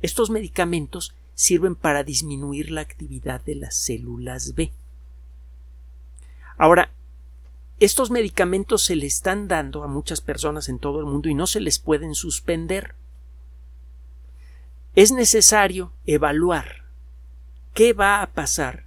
Estos 0.00 0.30
medicamentos 0.30 1.14
sirven 1.34 1.76
para 1.76 2.02
disminuir 2.02 2.72
la 2.72 2.80
actividad 2.80 3.40
de 3.40 3.54
las 3.54 3.76
células 3.76 4.56
B. 4.56 4.72
Ahora, 6.62 6.92
estos 7.80 8.12
medicamentos 8.12 8.84
se 8.84 8.94
le 8.94 9.06
están 9.06 9.48
dando 9.48 9.82
a 9.82 9.88
muchas 9.88 10.20
personas 10.20 10.68
en 10.68 10.78
todo 10.78 11.00
el 11.00 11.06
mundo 11.06 11.28
y 11.28 11.34
no 11.34 11.48
se 11.48 11.58
les 11.58 11.80
pueden 11.80 12.14
suspender. 12.14 12.94
Es 14.94 15.10
necesario 15.10 15.92
evaluar 16.06 16.84
qué 17.74 17.94
va 17.94 18.22
a 18.22 18.30
pasar 18.30 18.84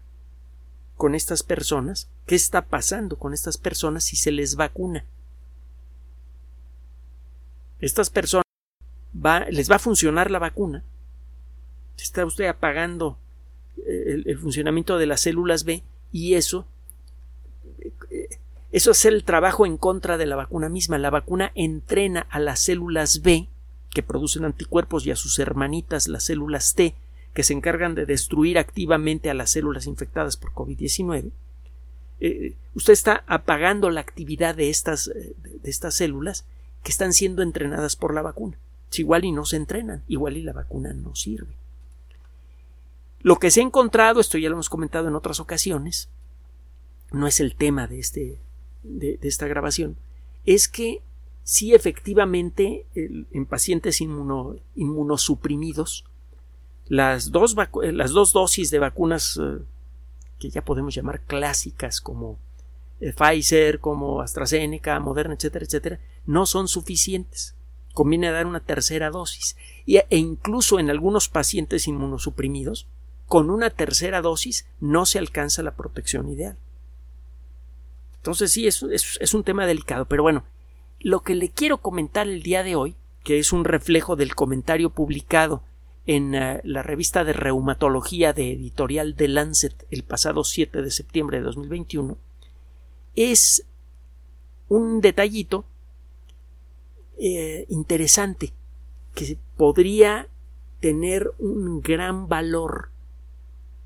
con 0.95 1.15
estas 1.15 1.43
personas, 1.43 2.07
qué 2.25 2.35
está 2.35 2.61
pasando 2.61 3.17
con 3.17 3.33
estas 3.33 3.57
personas 3.57 4.05
si 4.05 4.15
se 4.15 4.31
les 4.31 4.55
vacuna. 4.55 5.03
Estas 7.81 8.09
personas 8.09 8.45
les 9.49 9.69
va 9.69 9.75
a 9.75 9.79
funcionar 9.79 10.31
la 10.31 10.39
vacuna. 10.39 10.85
Está 11.97 12.25
usted 12.25 12.45
apagando 12.45 13.17
eh, 13.85 14.23
el, 14.25 14.39
funcionamiento 14.39 14.97
de 14.97 15.07
las 15.07 15.19
células 15.19 15.65
B 15.65 15.83
y 16.13 16.35
eso 16.35 16.65
eso 18.71 18.91
es 18.91 19.05
el 19.05 19.23
trabajo 19.23 19.65
en 19.65 19.77
contra 19.77 20.17
de 20.17 20.25
la 20.25 20.35
vacuna 20.35 20.69
misma. 20.69 20.97
La 20.97 21.09
vacuna 21.09 21.51
entrena 21.55 22.27
a 22.29 22.39
las 22.39 22.59
células 22.59 23.21
B 23.21 23.47
que 23.91 24.03
producen 24.03 24.45
anticuerpos 24.45 25.05
y 25.05 25.11
a 25.11 25.15
sus 25.15 25.39
hermanitas 25.39 26.07
las 26.07 26.25
células 26.25 26.75
T 26.75 26.95
que 27.33 27.43
se 27.43 27.53
encargan 27.53 27.95
de 27.95 28.05
destruir 28.05 28.57
activamente 28.57 29.29
a 29.29 29.33
las 29.33 29.51
células 29.51 29.87
infectadas 29.87 30.37
por 30.37 30.51
COVID-19. 30.51 31.31
Eh, 32.21 32.55
usted 32.75 32.93
está 32.93 33.23
apagando 33.27 33.89
la 33.89 34.01
actividad 34.01 34.55
de 34.55 34.69
estas, 34.69 35.05
de 35.05 35.69
estas 35.69 35.95
células 35.95 36.45
que 36.83 36.91
están 36.91 37.13
siendo 37.13 37.41
entrenadas 37.41 37.95
por 37.95 38.13
la 38.13 38.21
vacuna 38.21 38.57
igual 38.99 39.25
y 39.25 39.31
no 39.31 39.45
se 39.45 39.57
entrenan, 39.57 40.03
igual 40.07 40.37
y 40.37 40.41
la 40.41 40.53
vacuna 40.53 40.93
no 40.93 41.15
sirve. 41.15 41.53
Lo 43.21 43.37
que 43.37 43.51
se 43.51 43.61
ha 43.61 43.63
encontrado, 43.63 44.19
esto 44.19 44.37
ya 44.37 44.49
lo 44.49 44.55
hemos 44.55 44.69
comentado 44.69 45.07
en 45.07 45.15
otras 45.15 45.39
ocasiones, 45.39 46.09
no 47.15 47.27
es 47.27 47.39
el 47.39 47.55
tema 47.55 47.87
de, 47.87 47.99
este, 47.99 48.41
de, 48.83 49.17
esta 49.21 49.47
grabación, 49.47 49.95
es 50.45 50.67
que 50.67 51.01
si 51.43 51.73
efectivamente 51.73 52.85
en 52.95 53.45
pacientes 53.45 54.01
inmunosuprimidos 54.01 56.03
las 56.87 57.31
dos, 57.31 57.55
las 57.81 58.11
dos 58.11 58.33
dosis 58.33 58.69
de 58.71 58.79
vacunas 58.79 59.39
eh, 59.41 59.59
que 60.39 60.49
ya 60.49 60.61
podemos 60.63 60.93
llamar 60.93 61.21
clásicas 61.21 62.01
como 62.01 62.37
eh, 62.99 63.13
Pfizer, 63.13 63.79
como 63.79 64.19
AstraZeneca, 64.21 64.99
Moderna, 64.99 65.35
etcétera, 65.35 65.63
etcétera, 65.65 65.99
no 66.25 66.45
son 66.45 66.67
suficientes 66.67 67.55
conviene 67.95 68.29
dar 68.29 68.45
una 68.45 68.59
tercera 68.59 69.09
dosis 69.09 69.57
e 69.87 70.17
incluso 70.17 70.79
en 70.79 70.91
algunos 70.91 71.29
pacientes 71.29 71.87
inmunosuprimidos 71.87 72.87
con 73.25 73.49
una 73.49 73.71
tercera 73.71 74.21
dosis 74.21 74.67
no 74.79 75.07
se 75.07 75.17
alcanza 75.17 75.63
la 75.63 75.75
protección 75.75 76.29
ideal. 76.29 76.57
Entonces 78.25 78.51
sí, 78.51 78.65
es, 78.65 79.33
un 79.35 79.43
tema 79.43 79.67
delicado, 79.67 80.05
pero 80.05 80.23
bueno, 80.23 80.45
lo 80.99 81.19
que 81.19 81.35
le 81.35 81.51
quiero 81.51 81.77
comentar 81.77 82.27
el 82.27 82.41
día 82.41 82.63
de 82.63 82.75
hoy, 82.75 82.95
que 83.23 83.37
es 83.37 83.53
un 83.53 83.65
reflejo 83.65 84.15
del 84.15 84.33
comentario 84.33 84.89
publicado 84.89 85.61
en 86.07 86.33
eh, 86.33 86.59
la 86.63 86.81
revista 86.81 87.23
de 87.23 87.33
reumatología 87.33 88.33
de 88.33 88.51
editorial 88.51 89.15
de 89.15 89.27
Lancet 89.27 89.85
el 89.91 90.01
pasado 90.01 90.43
7 90.43 90.81
de 90.81 90.89
septiembre 90.89 91.37
de 91.37 91.43
2021, 91.43 92.17
es 93.15 93.67
un 94.69 95.01
detallito 95.01 95.65
eh, 97.19 97.67
interesante 97.69 98.53
que 99.13 99.37
podría 99.55 100.29
tener 100.79 101.31
un 101.37 101.79
gran 101.79 102.27
valor 102.27 102.89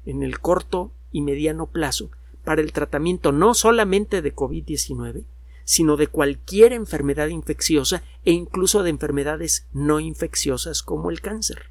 en 0.05 0.23
el 0.23 0.39
corto 0.39 0.93
y 1.11 1.19
mediano 1.19 1.65
plazo 1.65 2.09
para 2.49 2.63
el 2.63 2.73
tratamiento 2.73 3.31
no 3.31 3.53
solamente 3.53 4.23
de 4.23 4.35
COVID-19, 4.35 5.23
sino 5.65 5.97
de 5.97 6.07
cualquier 6.07 6.73
enfermedad 6.73 7.27
infecciosa 7.27 8.01
e 8.25 8.31
incluso 8.31 8.81
de 8.81 8.89
enfermedades 8.89 9.67
no 9.71 9.99
infecciosas 9.99 10.81
como 10.81 11.11
el 11.11 11.21
cáncer. 11.21 11.69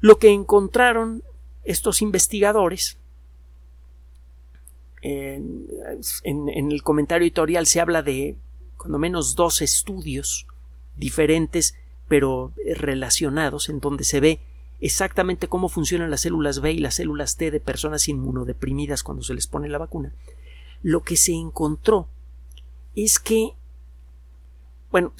Lo 0.00 0.18
que 0.18 0.30
encontraron 0.30 1.22
estos 1.64 2.00
investigadores 2.00 2.96
en, 5.02 5.68
el 6.24 6.82
comentario 6.82 7.26
editorial 7.26 7.66
se 7.66 7.82
habla 7.82 8.02
de 8.02 8.38
cuando 8.78 8.98
menos 8.98 9.34
dos 9.34 9.60
estudios 9.60 10.46
diferentes 10.96 11.74
pero 12.08 12.54
relacionados 12.76 13.68
en 13.68 13.80
donde 13.80 14.04
se 14.04 14.20
ve 14.20 14.40
exactamente 14.84 15.48
cómo 15.48 15.70
funcionan 15.70 16.10
las 16.10 16.20
células 16.20 16.60
B 16.60 16.72
y 16.72 16.78
las 16.78 16.96
células 16.96 17.38
T 17.38 17.50
de 17.50 17.58
personas 17.58 18.06
inmunodeprimidas 18.06 19.02
cuando 19.02 19.22
se 19.22 19.32
les 19.32 19.46
pone 19.46 19.70
la 19.70 19.78
vacuna, 19.78 20.12
lo 20.82 21.02
que 21.02 21.16
se 21.16 21.32
encontró 21.32 22.06
es 22.94 23.18
que, 23.18 23.54
bueno, 24.90 25.14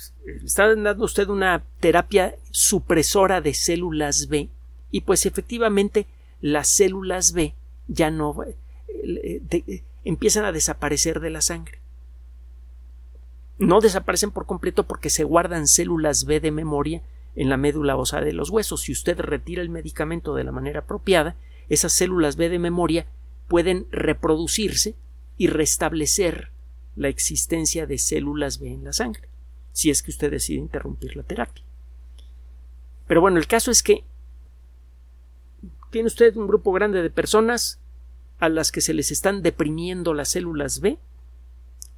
está 0.45 0.69
dando 0.69 1.07
usted 1.07 1.31
una 1.31 1.65
terapia 1.81 2.37
supresora 2.51 3.41
de 3.41 3.55
células 3.55 4.29
B 4.29 4.51
y 4.91 5.01
pues 5.01 5.25
efectivamente 5.25 6.07
las 6.43 6.69
células 6.69 7.33
B 7.33 7.55
ya 7.89 8.11
no 8.11 8.37
eh, 8.45 9.83
empiezan 10.05 10.45
a 10.45 10.53
desaparecer 10.53 11.21
de 11.21 11.31
la 11.31 11.41
sangre. 11.41 11.79
No 13.57 13.81
desaparecen 13.81 14.31
por 14.31 14.45
completo 14.45 14.85
porque 14.85 15.09
se 15.09 15.25
guardan 15.25 15.69
células 15.69 16.27
B 16.27 16.41
de 16.41 16.51
memoria 16.51 17.01
en 17.37 17.49
la 17.49 17.57
médula 17.57 17.97
ósea 17.97 18.21
de 18.21 18.33
los 18.33 18.51
huesos. 18.51 18.83
Si 18.83 18.93
usted 18.93 19.19
retira 19.19 19.63
el 19.63 19.71
medicamento 19.71 20.35
de 20.35 20.45
la 20.45 20.53
manera 20.53 20.81
apropiada, 20.81 21.37
esas 21.69 21.93
células 21.93 22.37
B 22.37 22.49
de 22.49 22.59
memoria 22.59 23.07
pueden 23.49 23.87
reproducirse 23.91 24.95
y 25.37 25.49
restablecer 25.49 26.51
la 26.97 27.09
existencia 27.09 27.87
de 27.87 27.99
células 27.99 28.59
B 28.59 28.73
en 28.73 28.85
la 28.85 28.93
sangre, 28.93 29.29
si 29.73 29.91
es 29.91 30.03
que 30.03 30.11
usted 30.11 30.31
decide 30.31 30.59
interrumpir 30.59 31.17
la 31.17 31.23
terapia. 31.23 31.65
Pero 33.07 33.21
bueno, 33.21 33.39
el 33.39 33.47
caso 33.47 33.71
es 33.71 33.83
que 33.83 34.05
tiene 35.91 36.07
usted 36.07 36.37
un 36.37 36.47
grupo 36.47 36.73
grande 36.73 37.03
de 37.03 37.11
personas 37.11 37.81
a 38.39 38.49
las 38.49 38.73
que 38.73 38.81
se 38.81 38.95
les 38.95 39.11
están 39.11 39.43
deprimiendo 39.43 40.15
las 40.15 40.31
células 40.31 40.81
B 40.81 40.99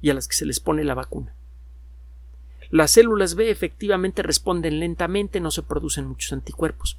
y 0.01 0.09
a 0.09 0.13
las 0.13 0.27
que 0.27 0.35
se 0.35 0.45
les 0.45 0.59
pone 0.59 0.83
la 0.83 0.93
vacuna. 0.93 1.33
Las 2.69 2.91
células 2.91 3.35
B 3.35 3.49
efectivamente 3.49 4.23
responden 4.23 4.79
lentamente, 4.79 5.39
no 5.39 5.51
se 5.51 5.63
producen 5.63 6.07
muchos 6.07 6.33
anticuerpos. 6.33 6.97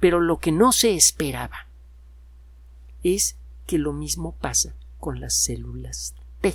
Pero 0.00 0.20
lo 0.20 0.38
que 0.38 0.52
no 0.52 0.72
se 0.72 0.94
esperaba 0.94 1.66
es 3.02 3.36
que 3.66 3.78
lo 3.78 3.92
mismo 3.92 4.34
pasa 4.40 4.74
con 4.98 5.20
las 5.20 5.34
células 5.34 6.14
T. 6.40 6.54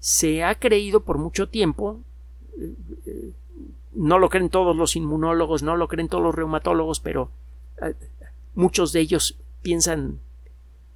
Se 0.00 0.42
ha 0.44 0.54
creído 0.54 1.04
por 1.04 1.18
mucho 1.18 1.48
tiempo, 1.48 2.00
eh, 2.58 2.74
eh, 3.06 3.32
no 3.92 4.18
lo 4.18 4.28
creen 4.28 4.48
todos 4.48 4.76
los 4.76 4.96
inmunólogos, 4.96 5.62
no 5.62 5.76
lo 5.76 5.88
creen 5.88 6.08
todos 6.08 6.24
los 6.24 6.34
reumatólogos, 6.34 7.00
pero 7.00 7.30
eh, 7.82 7.94
muchos 8.54 8.92
de 8.92 9.00
ellos 9.00 9.36
piensan 9.62 10.20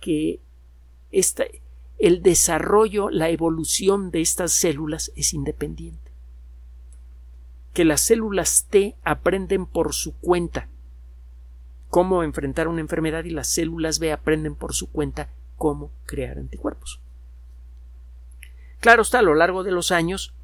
que 0.01 0.41
esta, 1.11 1.45
el 2.03 2.21
desarrollo, 2.21 3.11
la 3.11 3.31
evolución 3.31 4.11
de 4.11 4.23
estas 4.23 4.53
células 4.53 5.13
es 5.15 5.33
independiente. 5.33 6.11
Que 7.73 7.85
las 7.85 8.01
células 8.01 8.67
T 8.69 8.97
aprenden 9.05 9.67
por 9.67 9.95
su 9.95 10.19
cuenta 10.19 10.69
cómo 11.91 12.25
enfrentar 12.25 12.67
una 12.67 12.81
enfermedad 12.81 13.23
y 13.23 13.31
las 13.31 13.47
células 13.47 14.01
B 14.01 14.11
aprenden 14.11 14.57
por 14.57 14.75
su 14.75 14.91
cuenta 14.91 15.31
cómo 15.57 15.93
crear 16.05 16.39
anticuerpos. 16.39 17.01
Claro 18.81 19.03
está, 19.03 19.21
a 19.21 19.23
lo 19.23 19.37
largo 19.37 19.63
de 19.63 19.71
los 19.71 19.93
años, 19.93 20.35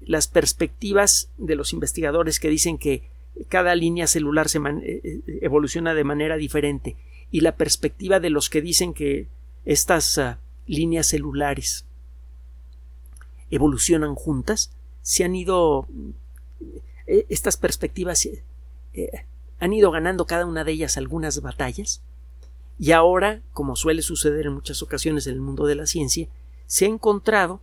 las 0.00 0.26
perspectivas 0.26 1.30
de 1.36 1.56
los 1.56 1.74
investigadores 1.74 2.40
que 2.40 2.48
dicen 2.48 2.78
que 2.78 3.10
cada 3.48 3.74
línea 3.74 4.06
celular 4.06 4.48
se 4.48 4.56
eh, 4.56 4.62
eh, 5.04 5.38
evoluciona 5.42 5.92
de 5.92 6.04
manera 6.04 6.38
diferente 6.38 6.96
y 7.30 7.40
la 7.40 7.56
perspectiva 7.56 8.20
de 8.20 8.30
los 8.30 8.48
que 8.48 8.62
dicen 8.62 8.94
que 8.94 9.28
estas 9.66 10.16
ah, 10.16 10.38
líneas 10.66 11.06
celulares 11.06 11.86
evolucionan 13.50 14.14
juntas, 14.14 14.72
se 15.02 15.24
han 15.24 15.34
ido 15.34 15.86
eh, 17.06 17.26
estas 17.28 17.56
perspectivas 17.56 18.26
eh, 18.26 18.36
han 19.58 19.72
ido 19.72 19.90
ganando 19.90 20.26
cada 20.26 20.46
una 20.46 20.64
de 20.64 20.72
ellas 20.72 20.96
algunas 20.96 21.40
batallas 21.40 22.02
y 22.78 22.92
ahora, 22.92 23.40
como 23.52 23.76
suele 23.76 24.02
suceder 24.02 24.46
en 24.46 24.54
muchas 24.54 24.82
ocasiones 24.82 25.26
en 25.26 25.34
el 25.34 25.40
mundo 25.40 25.66
de 25.66 25.76
la 25.76 25.86
ciencia, 25.86 26.28
se 26.66 26.84
ha 26.84 26.88
encontrado 26.88 27.60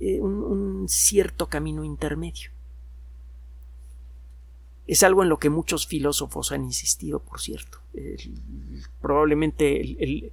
eh, 0.00 0.20
un, 0.20 0.88
cierto 0.88 1.48
camino 1.48 1.84
intermedio. 1.84 2.50
Es 4.86 5.02
algo 5.02 5.22
en 5.22 5.28
lo 5.28 5.38
que 5.38 5.50
muchos 5.50 5.86
filósofos 5.86 6.52
han 6.52 6.64
insistido, 6.64 7.20
por 7.20 7.40
cierto. 7.40 7.78
probablemente 9.00 9.80
el 9.80 10.32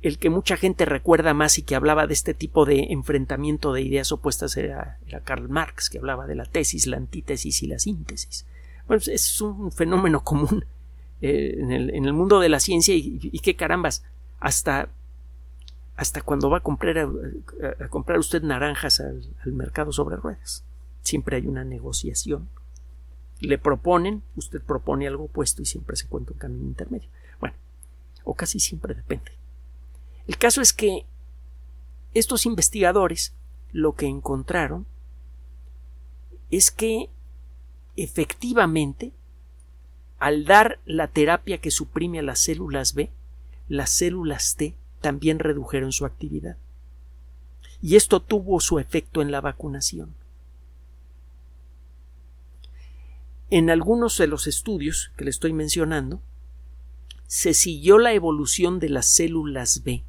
que 0.00 0.30
mucha 0.30 0.56
gente 0.56 0.84
recuerda 0.84 1.34
más 1.34 1.58
y 1.58 1.62
que 1.62 1.74
hablaba 1.74 2.06
de 2.06 2.14
este 2.14 2.32
tipo 2.32 2.64
de 2.64 2.88
enfrentamiento 2.90 3.72
de 3.72 3.82
ideas 3.82 4.12
opuestas 4.12 4.56
era, 4.56 4.98
Karl 5.24 5.48
Marx, 5.48 5.90
que 5.90 5.98
hablaba 5.98 6.26
de 6.26 6.36
la 6.36 6.44
tesis, 6.44 6.86
la 6.86 6.98
antítesis 6.98 7.62
y 7.62 7.66
la 7.66 7.78
síntesis. 7.78 8.46
Bueno, 8.86 9.02
es 9.06 9.40
un 9.40 9.72
fenómeno 9.72 10.22
común 10.22 10.64
eh, 11.20 11.56
en, 11.58 11.72
el, 11.72 12.12
mundo 12.12 12.38
de 12.38 12.48
la 12.48 12.60
ciencia 12.60 12.94
y, 12.94 13.38
qué 13.42 13.56
carambas, 13.56 14.04
hasta, 14.38 14.88
hasta 15.96 16.22
cuando 16.22 16.48
va 16.48 16.58
a 16.58 16.62
comprar, 16.62 16.96
a, 16.98 17.88
comprar 17.88 18.20
usted 18.20 18.42
naranjas 18.42 19.00
al, 19.00 19.24
al 19.44 19.52
mercado 19.52 19.92
sobre 19.92 20.16
ruedas. 20.16 20.64
Siempre 21.02 21.36
hay 21.36 21.46
una 21.48 21.64
negociación. 21.64 22.48
Le 23.40 23.58
proponen, 23.58 24.22
usted 24.36 24.60
propone 24.60 25.08
algo 25.08 25.24
opuesto 25.24 25.60
y 25.62 25.64
siempre 25.64 25.96
se 25.96 26.04
encuentra 26.04 26.34
un 26.34 26.38
camino 26.38 26.64
intermedio. 26.66 27.08
Bueno, 27.40 27.56
o 28.22 28.34
casi 28.34 28.60
siempre 28.60 28.94
depende. 28.94 29.32
El 30.28 30.36
caso 30.36 30.60
es 30.60 30.74
que 30.74 31.06
estos 32.12 32.44
investigadores 32.44 33.32
lo 33.72 33.94
que 33.94 34.06
encontraron 34.06 34.86
es 36.50 36.70
que 36.70 37.08
efectivamente 37.96 39.12
al 40.18 40.44
dar 40.44 40.80
la 40.84 41.08
terapia 41.08 41.58
que 41.58 41.70
suprime 41.70 42.18
a 42.18 42.22
las 42.22 42.40
células 42.40 42.94
B, 42.94 43.10
las 43.68 43.90
células 43.90 44.56
T 44.56 44.76
también 45.00 45.38
redujeron 45.38 45.92
su 45.92 46.04
actividad. 46.04 46.58
Y 47.80 47.96
esto 47.96 48.20
tuvo 48.20 48.60
su 48.60 48.78
efecto 48.78 49.22
en 49.22 49.30
la 49.30 49.40
vacunación. 49.40 50.14
En 53.50 53.70
algunos 53.70 54.18
de 54.18 54.26
los 54.26 54.46
estudios 54.46 55.10
que 55.16 55.24
le 55.24 55.30
estoy 55.30 55.54
mencionando, 55.54 56.20
se 57.26 57.54
siguió 57.54 57.98
la 57.98 58.12
evolución 58.12 58.78
de 58.78 58.90
las 58.90 59.06
células 59.06 59.84
B 59.84 60.02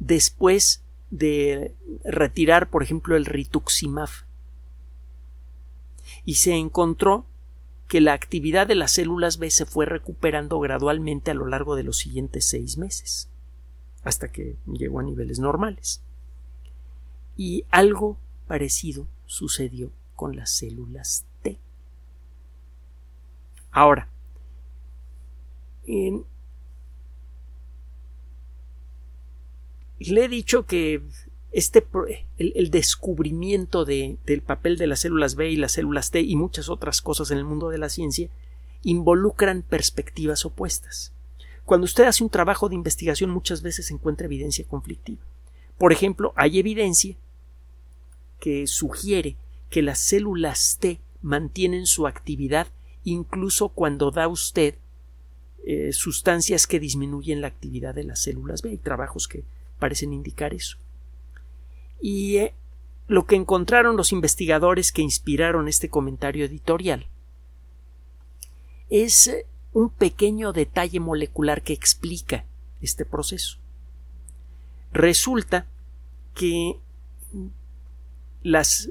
después 0.00 0.82
de 1.10 1.76
retirar, 2.04 2.70
por 2.70 2.82
ejemplo, 2.82 3.16
el 3.16 3.26
rituximab. 3.26 4.08
Y 6.24 6.34
se 6.34 6.54
encontró 6.54 7.26
que 7.86 8.00
la 8.00 8.12
actividad 8.12 8.66
de 8.66 8.74
las 8.74 8.92
células 8.92 9.38
B 9.38 9.50
se 9.50 9.66
fue 9.66 9.86
recuperando 9.86 10.58
gradualmente 10.58 11.30
a 11.30 11.34
lo 11.34 11.46
largo 11.46 11.76
de 11.76 11.82
los 11.82 11.98
siguientes 11.98 12.48
seis 12.48 12.78
meses, 12.78 13.30
hasta 14.02 14.30
que 14.32 14.56
llegó 14.66 15.00
a 15.00 15.04
niveles 15.04 15.38
normales. 15.38 16.02
Y 17.36 17.64
algo 17.70 18.18
parecido 18.46 19.08
sucedió 19.26 19.92
con 20.14 20.36
las 20.36 20.50
células 20.50 21.26
T. 21.42 21.58
Ahora, 23.70 24.08
en 25.86 26.24
le 30.00 30.24
he 30.24 30.28
dicho 30.28 30.66
que 30.66 31.02
este 31.52 31.84
el, 32.38 32.70
descubrimiento 32.70 33.84
de, 33.84 34.16
del 34.24 34.40
papel 34.40 34.78
de 34.78 34.86
las 34.86 35.00
células 35.00 35.34
B 35.34 35.50
y 35.50 35.56
las 35.56 35.72
células 35.72 36.10
T 36.10 36.20
y 36.20 36.36
muchas 36.36 36.68
otras 36.68 37.02
cosas 37.02 37.30
en 37.30 37.38
el 37.38 37.44
mundo 37.44 37.68
de 37.68 37.78
la 37.78 37.88
ciencia 37.88 38.28
involucran 38.82 39.62
perspectivas 39.62 40.44
opuestas. 40.44 41.12
Cuando 41.64 41.84
usted 41.84 42.04
hace 42.04 42.24
un 42.24 42.30
trabajo 42.30 42.68
de 42.68 42.76
investigación 42.76 43.30
muchas 43.30 43.62
veces 43.62 43.90
encuentra 43.90 44.26
evidencia 44.26 44.64
conflictiva. 44.66 45.20
Por 45.76 45.92
ejemplo, 45.92 46.32
hay 46.36 46.58
evidencia 46.58 47.16
que 48.38 48.66
sugiere 48.66 49.36
que 49.68 49.82
las 49.82 49.98
células 49.98 50.78
T 50.80 51.00
mantienen 51.22 51.86
su 51.86 52.06
actividad 52.06 52.68
incluso 53.04 53.68
cuando 53.68 54.10
da 54.10 54.28
usted 54.28 54.74
eh, 55.64 55.92
sustancias 55.92 56.66
que 56.66 56.80
disminuyen 56.80 57.40
la 57.40 57.48
actividad 57.48 57.94
de 57.94 58.04
las 58.04 58.22
células 58.22 58.62
B. 58.62 58.70
Hay 58.70 58.78
trabajos 58.78 59.28
que 59.28 59.44
parecen 59.80 60.12
indicar 60.12 60.54
eso. 60.54 60.78
Y 62.00 62.36
eh, 62.36 62.54
lo 63.08 63.26
que 63.26 63.34
encontraron 63.34 63.96
los 63.96 64.12
investigadores 64.12 64.92
que 64.92 65.02
inspiraron 65.02 65.66
este 65.66 65.88
comentario 65.88 66.44
editorial 66.44 67.08
es 68.88 69.26
eh, 69.26 69.46
un 69.72 69.90
pequeño 69.90 70.52
detalle 70.52 71.00
molecular 71.00 71.62
que 71.62 71.72
explica 71.72 72.44
este 72.80 73.04
proceso. 73.04 73.58
Resulta 74.92 75.66
que 76.34 76.78
las, 78.42 78.88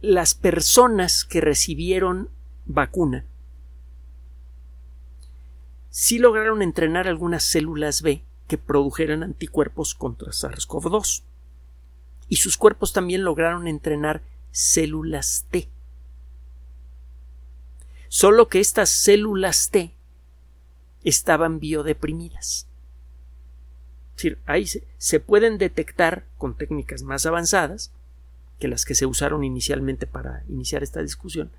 las 0.00 0.34
personas 0.34 1.24
que 1.24 1.40
recibieron 1.40 2.28
vacuna 2.66 3.24
sí 5.90 6.18
lograron 6.18 6.62
entrenar 6.62 7.08
algunas 7.08 7.42
células 7.42 8.02
B 8.02 8.22
que 8.48 8.58
produjeran 8.58 9.22
anticuerpos 9.22 9.94
contra 9.94 10.32
SARS-CoV-2. 10.32 11.22
Y 12.28 12.36
sus 12.36 12.56
cuerpos 12.56 12.92
también 12.92 13.24
lograron 13.24 13.68
entrenar 13.68 14.22
células 14.50 15.46
T. 15.50 15.68
Solo 18.08 18.48
que 18.48 18.58
estas 18.60 18.88
células 18.88 19.70
T 19.70 19.94
estaban 21.04 21.60
biodeprimidas. 21.60 22.66
Es 24.10 24.16
decir, 24.16 24.38
ahí 24.46 24.66
se, 24.66 25.20
pueden 25.20 25.58
detectar 25.58 26.24
con 26.38 26.56
técnicas 26.56 27.02
más 27.02 27.26
avanzadas 27.26 27.92
que 28.58 28.66
las 28.66 28.84
que 28.84 28.96
se 28.96 29.06
usaron 29.06 29.44
inicialmente 29.44 30.06
para 30.06 30.42
iniciar 30.48 30.82
esta 30.82 31.00
discusión, 31.00 31.52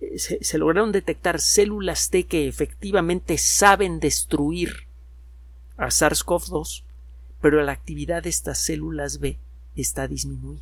eh, 0.00 0.18
se, 0.18 0.58
lograron 0.58 0.92
detectar 0.92 1.40
células 1.40 2.10
T 2.10 2.24
que 2.24 2.46
efectivamente 2.46 3.38
saben 3.38 4.00
destruir 4.00 4.87
a 5.78 5.86
SARS-CoV-2, 5.86 6.82
pero 7.40 7.62
la 7.62 7.72
actividad 7.72 8.24
de 8.24 8.28
estas 8.28 8.58
células 8.58 9.20
B 9.20 9.38
está 9.76 10.08
disminuida. 10.08 10.60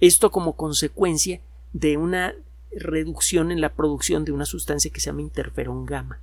Esto 0.00 0.30
como 0.30 0.56
consecuencia 0.56 1.40
de 1.72 1.96
una 1.96 2.34
reducción 2.72 3.50
en 3.50 3.60
la 3.60 3.72
producción 3.72 4.24
de 4.24 4.32
una 4.32 4.44
sustancia 4.44 4.90
que 4.90 5.00
se 5.00 5.06
llama 5.06 5.22
interferón 5.22 5.86
gamma. 5.86 6.20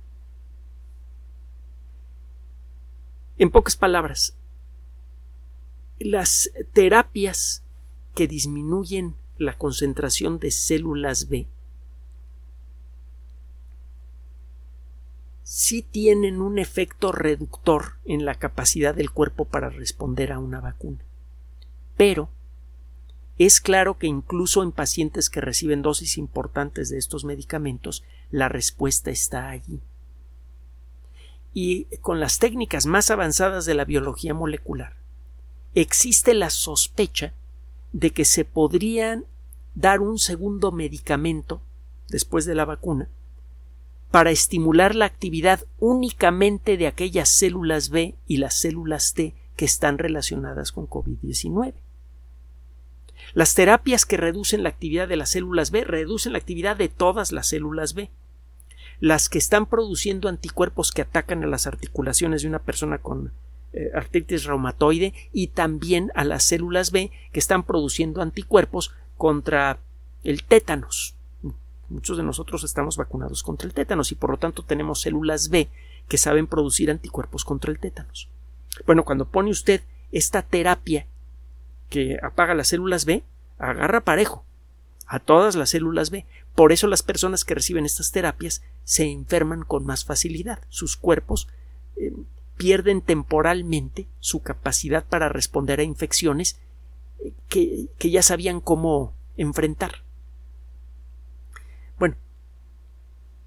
En 3.36 3.50
pocas 3.50 3.74
palabras, 3.74 4.36
las 5.98 6.50
terapias 6.72 7.64
que 8.14 8.28
disminuyen 8.28 9.16
la 9.38 9.58
concentración 9.58 10.38
de 10.38 10.52
células 10.52 11.28
B 11.28 11.48
sí 15.44 15.82
tienen 15.82 16.40
un 16.40 16.58
efecto 16.58 17.12
reductor 17.12 17.98
en 18.06 18.24
la 18.24 18.34
capacidad 18.34 18.94
del 18.94 19.10
cuerpo 19.10 19.44
para 19.44 19.68
responder 19.68 20.32
a 20.32 20.38
una 20.38 20.60
vacuna. 20.60 21.04
Pero 21.96 22.30
es 23.38 23.60
claro 23.60 23.98
que 23.98 24.06
incluso 24.06 24.62
en 24.62 24.72
pacientes 24.72 25.28
que 25.28 25.42
reciben 25.42 25.82
dosis 25.82 26.16
importantes 26.18 26.88
de 26.88 26.98
estos 26.98 27.24
medicamentos, 27.24 28.02
la 28.30 28.48
respuesta 28.48 29.10
está 29.10 29.50
allí. 29.50 29.80
Y 31.52 31.84
con 32.00 32.20
las 32.20 32.38
técnicas 32.38 32.86
más 32.86 33.10
avanzadas 33.10 33.66
de 33.66 33.74
la 33.74 33.84
biología 33.84 34.34
molecular, 34.34 34.96
existe 35.74 36.32
la 36.34 36.50
sospecha 36.50 37.34
de 37.92 38.10
que 38.12 38.24
se 38.24 38.44
podrían 38.44 39.26
dar 39.74 40.00
un 40.00 40.18
segundo 40.18 40.72
medicamento 40.72 41.60
después 42.08 42.44
de 42.46 42.54
la 42.54 42.64
vacuna 42.64 43.08
para 44.14 44.30
estimular 44.30 44.94
la 44.94 45.06
actividad 45.06 45.66
únicamente 45.80 46.76
de 46.76 46.86
aquellas 46.86 47.28
células 47.28 47.88
B 47.90 48.14
y 48.28 48.36
las 48.36 48.54
células 48.54 49.12
T 49.12 49.34
que 49.56 49.64
están 49.64 49.98
relacionadas 49.98 50.70
con 50.70 50.88
COVID-19. 50.88 51.74
Las 53.32 53.54
terapias 53.54 54.06
que 54.06 54.16
reducen 54.16 54.62
la 54.62 54.68
actividad 54.68 55.08
de 55.08 55.16
las 55.16 55.30
células 55.30 55.72
B 55.72 55.82
reducen 55.82 56.30
la 56.30 56.38
actividad 56.38 56.76
de 56.76 56.88
todas 56.88 57.32
las 57.32 57.48
células 57.48 57.94
B. 57.94 58.08
Las 59.00 59.28
que 59.28 59.38
están 59.38 59.66
produciendo 59.66 60.28
anticuerpos 60.28 60.92
que 60.92 61.02
atacan 61.02 61.42
a 61.42 61.48
las 61.48 61.66
articulaciones 61.66 62.42
de 62.42 62.48
una 62.48 62.60
persona 62.60 62.98
con 62.98 63.32
eh, 63.72 63.90
artritis 63.96 64.44
reumatoide 64.44 65.12
y 65.32 65.48
también 65.48 66.12
a 66.14 66.22
las 66.22 66.44
células 66.44 66.92
B 66.92 67.10
que 67.32 67.40
están 67.40 67.64
produciendo 67.64 68.22
anticuerpos 68.22 68.94
contra 69.16 69.80
el 70.22 70.44
tétanos. 70.44 71.13
Muchos 71.94 72.16
de 72.16 72.24
nosotros 72.24 72.64
estamos 72.64 72.96
vacunados 72.96 73.44
contra 73.44 73.68
el 73.68 73.72
tétanos 73.72 74.10
y 74.10 74.16
por 74.16 74.30
lo 74.30 74.36
tanto 74.36 74.64
tenemos 74.64 75.00
células 75.00 75.48
B 75.48 75.68
que 76.08 76.18
saben 76.18 76.48
producir 76.48 76.90
anticuerpos 76.90 77.44
contra 77.44 77.70
el 77.70 77.78
tétanos. 77.78 78.28
Bueno, 78.84 79.04
cuando 79.04 79.28
pone 79.28 79.50
usted 79.50 79.80
esta 80.10 80.42
terapia 80.42 81.06
que 81.90 82.18
apaga 82.20 82.54
las 82.54 82.66
células 82.66 83.04
B, 83.04 83.22
agarra 83.58 84.00
parejo 84.00 84.44
a 85.06 85.20
todas 85.20 85.54
las 85.54 85.70
células 85.70 86.10
B. 86.10 86.26
Por 86.56 86.72
eso 86.72 86.88
las 86.88 87.04
personas 87.04 87.44
que 87.44 87.54
reciben 87.54 87.86
estas 87.86 88.10
terapias 88.10 88.64
se 88.82 89.04
enferman 89.04 89.62
con 89.62 89.86
más 89.86 90.04
facilidad. 90.04 90.58
Sus 90.70 90.96
cuerpos 90.96 91.46
eh, 91.96 92.12
pierden 92.56 93.02
temporalmente 93.02 94.08
su 94.18 94.42
capacidad 94.42 95.04
para 95.04 95.28
responder 95.28 95.78
a 95.78 95.84
infecciones 95.84 96.58
eh, 97.20 97.32
que, 97.48 97.86
que 97.98 98.10
ya 98.10 98.24
sabían 98.24 98.60
cómo 98.60 99.14
enfrentar. 99.36 100.03
Bueno, 101.98 102.16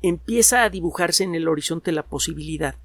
empieza 0.02 0.64
a 0.64 0.70
dibujarse 0.70 1.24
en 1.24 1.36
el 1.36 1.48
horizonte 1.48 1.92
la 1.92 2.04
posibilidad 2.04 2.76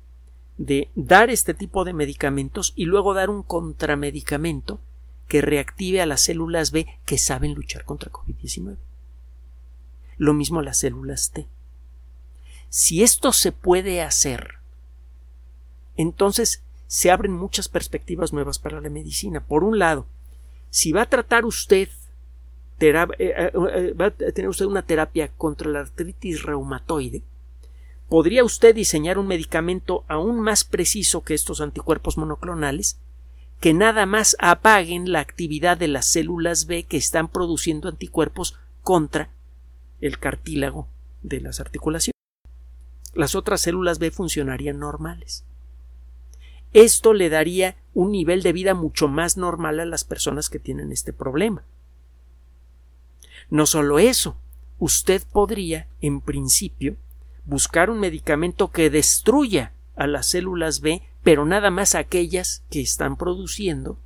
de 0.59 0.91
dar 0.95 1.31
este 1.31 1.55
tipo 1.55 1.85
de 1.85 1.93
medicamentos 1.93 2.73
y 2.77 2.85
luego 2.85 3.15
dar 3.15 3.31
un 3.31 3.43
contramedicamento 3.43 4.81
que 5.29 5.41
reactive 5.41 6.03
a 6.03 6.07
las 6.07 6.21
células 6.21 6.73
B 6.73 6.87
que 7.07 7.19
saben 7.19 7.55
luchar 7.55 7.85
contra 7.85 8.13
COVID-19. 8.13 8.77
Lo 10.19 10.35
mismo 10.35 10.63
las 10.63 10.79
células 10.79 11.31
T. 11.31 11.49
Si 12.69 13.03
esto 13.03 13.33
se 13.33 13.53
puede 13.53 14.03
hacer, 14.03 14.57
entonces 15.97 16.63
se 16.87 17.11
abren 17.11 17.33
muchas 17.33 17.69
perspectivas 17.69 18.33
nuevas 18.33 18.59
para 18.59 18.81
la 18.81 18.91
medicina. 18.91 19.45
Por 19.47 19.65
un 19.65 19.79
lado, 19.79 20.07
si 20.71 20.93
va 20.93 21.03
a 21.03 21.09
tratar 21.09 21.45
usted 21.45 21.89
va 22.91 24.07
a 24.07 24.11
tener 24.11 24.49
usted 24.49 24.67
una 24.67 24.83
terapia 24.83 25.29
contra 25.29 25.71
la 25.71 25.81
artritis 25.81 26.43
reumatoide, 26.43 27.23
podría 28.09 28.43
usted 28.43 28.75
diseñar 28.75 29.19
un 29.19 29.29
medicamento 29.29 30.05
aún 30.09 30.41
más 30.41 30.65
preciso 30.65 31.23
que 31.23 31.35
estos 31.35 31.61
anticuerpos 31.61 32.19
monoclonales 32.19 32.99
que 33.63 33.75
nada 33.75 34.07
más 34.07 34.37
apaguen 34.41 35.13
la 35.13 35.21
actividad 35.21 35.79
de 35.79 35.87
las 35.87 36.07
células 36.07 36.67
B 36.67 36.83
que 36.83 36.97
están 36.97 37.29
produciendo 37.29 37.89
anticuerpos 37.89 38.59
contra 38.83 39.31
el 40.01 40.19
cartílago 40.19 40.89
de 41.23 41.41
las 41.41 41.61
articulaciones. 41.61 42.17
Las 43.15 43.37
otras 43.37 43.61
células 43.61 44.01
B 44.01 44.11
funcionarían 44.11 44.81
normales. 44.81 45.45
Esto 46.73 47.13
le 47.13 47.29
daría 47.29 47.77
un 47.95 48.11
nivel 48.11 48.43
de 48.43 48.53
vida 48.53 48.75
mucho 48.75 49.07
más 49.07 49.37
normal 49.37 49.79
a 49.79 49.85
las 49.85 50.03
personas 50.03 50.51
que 50.51 50.59
tienen 50.59 50.91
este 50.91 51.13
problema. 51.13 51.63
No 53.51 53.67
solo 53.67 53.99
eso, 53.99 54.37
usted 54.79 55.23
podría, 55.33 55.87
en 56.01 56.21
principio, 56.21 56.97
buscar 57.45 57.91
un 57.91 58.01
medicamento 58.01 58.71
que 58.71 58.91
destruya 58.91 59.73
a 59.97 60.07
las 60.07 60.27
células 60.27 60.81
B 60.81 61.03
pero 61.23 61.45
nada 61.45 61.71
más 61.71 61.95
aquellas 61.95 62.63
que 62.71 62.81
están 62.81 63.17
produciendo 63.17 63.99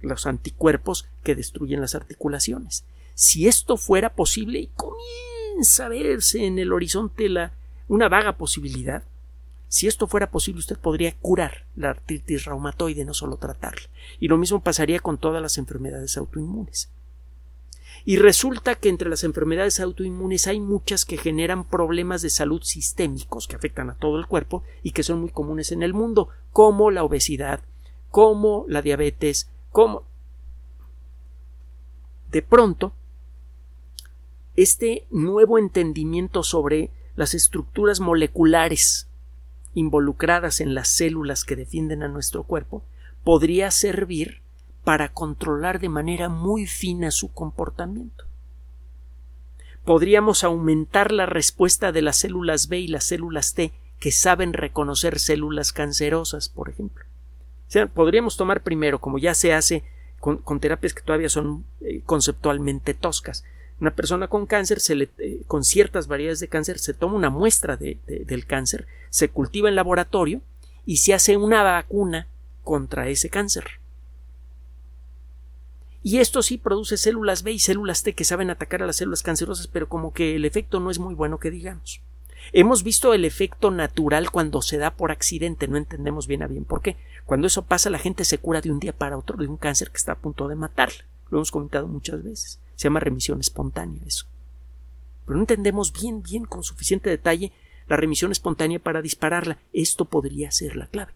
los 0.00 0.26
anticuerpos 0.26 1.08
que 1.24 1.34
destruyen 1.34 1.80
las 1.80 1.94
articulaciones. 1.94 2.84
Si 3.14 3.48
esto 3.48 3.76
fuera 3.76 4.14
posible 4.14 4.58
y 4.58 4.70
comienza 4.76 5.86
a 5.86 5.88
verse 5.88 6.44
en 6.44 6.58
el 6.58 6.72
horizonte 6.72 7.28
la, 7.28 7.52
una 7.88 8.08
vaga 8.08 8.36
posibilidad, 8.36 9.02
si 9.68 9.88
esto 9.88 10.06
fuera 10.06 10.30
posible 10.30 10.60
usted 10.60 10.78
podría 10.78 11.12
curar 11.16 11.64
la 11.74 11.90
artritis 11.90 12.44
reumatoide, 12.44 13.04
no 13.04 13.14
solo 13.14 13.38
tratarla. 13.38 13.88
Y 14.20 14.28
lo 14.28 14.36
mismo 14.36 14.62
pasaría 14.62 15.00
con 15.00 15.18
todas 15.18 15.42
las 15.42 15.58
enfermedades 15.58 16.16
autoinmunes. 16.18 16.90
Y 18.08 18.18
resulta 18.18 18.76
que 18.76 18.88
entre 18.88 19.10
las 19.10 19.24
enfermedades 19.24 19.80
autoinmunes 19.80 20.46
hay 20.46 20.60
muchas 20.60 21.04
que 21.04 21.16
generan 21.16 21.68
problemas 21.68 22.22
de 22.22 22.30
salud 22.30 22.62
sistémicos 22.62 23.48
que 23.48 23.56
afectan 23.56 23.90
a 23.90 23.96
todo 23.96 24.20
el 24.20 24.28
cuerpo 24.28 24.62
y 24.84 24.92
que 24.92 25.02
son 25.02 25.20
muy 25.20 25.30
comunes 25.30 25.72
en 25.72 25.82
el 25.82 25.92
mundo, 25.92 26.28
como 26.52 26.92
la 26.92 27.02
obesidad, 27.02 27.62
como 28.12 28.64
la 28.68 28.80
diabetes, 28.80 29.50
como 29.72 30.04
de 32.30 32.42
pronto 32.42 32.92
este 34.54 35.08
nuevo 35.10 35.58
entendimiento 35.58 36.44
sobre 36.44 36.90
las 37.16 37.34
estructuras 37.34 37.98
moleculares 37.98 39.08
involucradas 39.74 40.60
en 40.60 40.76
las 40.76 40.88
células 40.88 41.44
que 41.44 41.56
defienden 41.56 42.04
a 42.04 42.08
nuestro 42.08 42.44
cuerpo 42.44 42.84
podría 43.24 43.72
servir 43.72 44.42
para 44.86 45.08
controlar 45.08 45.80
de 45.80 45.88
manera 45.88 46.28
muy 46.28 46.64
fina 46.64 47.10
su 47.10 47.32
comportamiento. 47.32 48.24
Podríamos 49.84 50.44
aumentar 50.44 51.10
la 51.10 51.26
respuesta 51.26 51.90
de 51.90 52.02
las 52.02 52.18
células 52.18 52.68
B 52.68 52.78
y 52.78 52.86
las 52.86 53.02
células 53.02 53.54
T 53.54 53.72
que 53.98 54.12
saben 54.12 54.52
reconocer 54.52 55.18
células 55.18 55.72
cancerosas, 55.72 56.48
por 56.48 56.68
ejemplo. 56.68 57.04
Podríamos 57.94 58.36
tomar 58.36 58.62
primero, 58.62 59.00
como 59.00 59.18
ya 59.18 59.34
se 59.34 59.52
hace 59.54 59.82
con, 60.20 60.60
terapias 60.60 60.94
que 60.94 61.02
todavía 61.02 61.30
son 61.30 61.64
eh, 61.80 62.02
conceptualmente 62.06 62.94
toscas. 62.94 63.42
Una 63.80 63.90
persona 63.90 64.28
con 64.28 64.46
cáncer, 64.46 64.78
se 64.78 64.94
le, 64.94 65.08
eh, 65.18 65.42
con 65.48 65.64
ciertas 65.64 66.06
variedades 66.06 66.38
de 66.38 66.46
cáncer, 66.46 66.78
se 66.78 66.94
toma 66.94 67.16
una 67.16 67.30
muestra 67.30 67.76
del 67.76 68.46
cáncer, 68.46 68.86
se 69.10 69.30
cultiva 69.30 69.68
en 69.68 69.74
laboratorio 69.74 70.42
y 70.84 70.98
se 70.98 71.12
hace 71.12 71.36
una 71.36 71.64
vacuna 71.64 72.28
contra 72.62 73.08
ese 73.08 73.30
cáncer. 73.30 73.80
Y 76.06 76.20
esto 76.20 76.40
sí 76.40 76.56
produce 76.56 76.98
células 76.98 77.42
B 77.42 77.50
y 77.50 77.58
células 77.58 78.04
T 78.04 78.14
que 78.14 78.22
saben 78.22 78.48
atacar 78.48 78.80
a 78.80 78.86
las 78.86 78.94
células 78.94 79.24
cancerosas, 79.24 79.66
pero 79.66 79.88
como 79.88 80.12
que 80.12 80.36
el 80.36 80.44
efecto 80.44 80.78
no 80.78 80.92
es 80.92 81.00
muy 81.00 81.16
bueno 81.16 81.40
que 81.40 81.50
digamos. 81.50 82.00
Hemos 82.52 82.84
visto 82.84 83.12
el 83.12 83.24
efecto 83.24 83.72
natural 83.72 84.30
cuando 84.30 84.62
se 84.62 84.78
da 84.78 84.94
por 84.94 85.10
accidente, 85.10 85.66
no 85.66 85.76
entendemos 85.76 86.28
bien 86.28 86.44
a 86.44 86.46
bien 86.46 86.64
por 86.64 86.80
qué. 86.80 86.96
Cuando 87.24 87.48
eso 87.48 87.64
pasa, 87.64 87.90
la 87.90 87.98
gente 87.98 88.24
se 88.24 88.38
cura 88.38 88.60
de 88.60 88.70
un 88.70 88.78
día 88.78 88.96
para 88.96 89.18
otro 89.18 89.36
de 89.36 89.48
un 89.48 89.56
cáncer 89.56 89.90
que 89.90 89.96
está 89.96 90.12
a 90.12 90.18
punto 90.18 90.46
de 90.46 90.54
matarla. 90.54 91.04
Lo 91.28 91.38
hemos 91.38 91.50
comentado 91.50 91.88
muchas 91.88 92.22
veces. 92.22 92.60
Se 92.76 92.84
llama 92.84 93.00
remisión 93.00 93.40
espontánea 93.40 94.00
eso. 94.06 94.26
Pero 95.24 95.38
no 95.38 95.42
entendemos 95.42 95.92
bien, 95.92 96.22
bien, 96.22 96.44
con 96.44 96.62
suficiente 96.62 97.10
detalle, 97.10 97.50
la 97.88 97.96
remisión 97.96 98.30
espontánea 98.30 98.78
para 98.78 99.02
dispararla. 99.02 99.58
Esto 99.72 100.04
podría 100.04 100.52
ser 100.52 100.76
la 100.76 100.86
clave. 100.86 101.14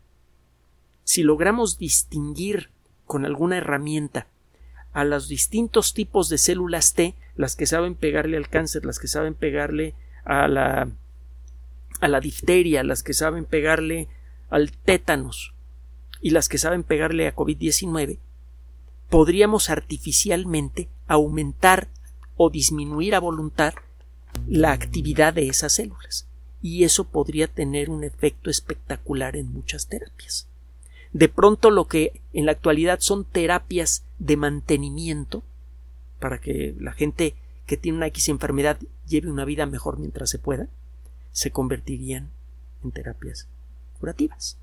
Si 1.05 1.23
logramos 1.23 1.79
distinguir 1.79 2.71
con 3.07 3.25
alguna 3.25 3.59
herramienta 3.59 4.27
a 4.93 5.05
los 5.05 5.29
distintos 5.29 5.95
tipos 5.95 6.29
de 6.29 6.39
células 6.39 6.95
T, 6.95 7.15
las 7.37 7.57
que 7.57 7.67
saben 7.67 7.95
pegarle 7.95 8.37
al 8.37 8.49
cáncer, 8.49 8.85
las 8.85 8.99
que 8.99 9.09
saben 9.09 9.35
pegarle 9.35 9.95
a 10.25 10.49
la 10.49 10.89
a 12.01 12.09
la 12.09 12.21
difteria, 12.21 12.83
las 12.83 13.03
que 13.03 13.13
saben 13.13 13.45
pegarle 13.45 14.09
al 14.49 14.73
tétanos 14.73 15.55
y 16.21 16.31
las 16.31 16.49
que 16.49 16.59
saben 16.59 16.83
pegarle 16.83 17.27
a 17.27 17.35
COVID-19, 17.35 18.19
podríamos 19.09 19.71
artificialmente 19.71 20.89
aumentar 21.07 21.89
o 22.37 22.51
disminuir 22.51 23.15
a 23.15 23.21
voluntad 23.21 23.75
la 24.49 24.73
actividad 24.73 25.35
de 25.35 25.49
esas 25.49 25.75
células. 25.75 26.27
Y 26.63 26.85
eso 26.85 27.05
podría 27.05 27.49
tener 27.49 27.91
un 27.91 28.05
efecto 28.05 28.51
espectacular 28.51 29.37
en 29.37 29.53
muchas 29.53 29.89
terapias. 29.89 30.50
De 31.13 31.29
pronto 31.29 31.71
lo 31.71 31.87
que 31.87 32.21
en 32.33 32.47
la 32.47 32.53
actualidad 32.53 33.01
son 33.01 33.25
terapias 33.25 34.05
de 34.19 34.37
mantenimiento 34.37 35.43
para 36.21 36.41
que 36.41 36.75
la 36.79 36.93
gente 36.93 37.35
que 37.67 37.77
tiene 37.77 37.99
una 37.99 38.07
X 38.09 38.29
enfermedad 38.29 38.79
lleve 39.07 39.31
una 39.31 39.45
vida 39.45 39.67
mejor 39.67 39.99
mientras 39.99 40.31
se 40.31 40.39
pueda, 40.39 40.69
se 41.33 41.51
convertirían 41.51 42.31
en 42.85 42.93
terapias 42.93 43.49
curativas. 43.99 44.59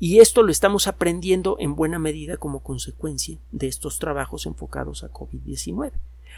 Y 0.00 0.20
esto 0.20 0.42
lo 0.42 0.52
estamos 0.52 0.86
aprendiendo 0.86 1.56
en 1.58 1.74
buena 1.74 1.98
medida 1.98 2.36
como 2.36 2.62
consecuencia 2.62 3.38
de 3.50 3.66
estos 3.66 3.98
trabajos 3.98 4.46
enfocados 4.46 5.02
a 5.02 5.12
COVID-19. 5.12 5.92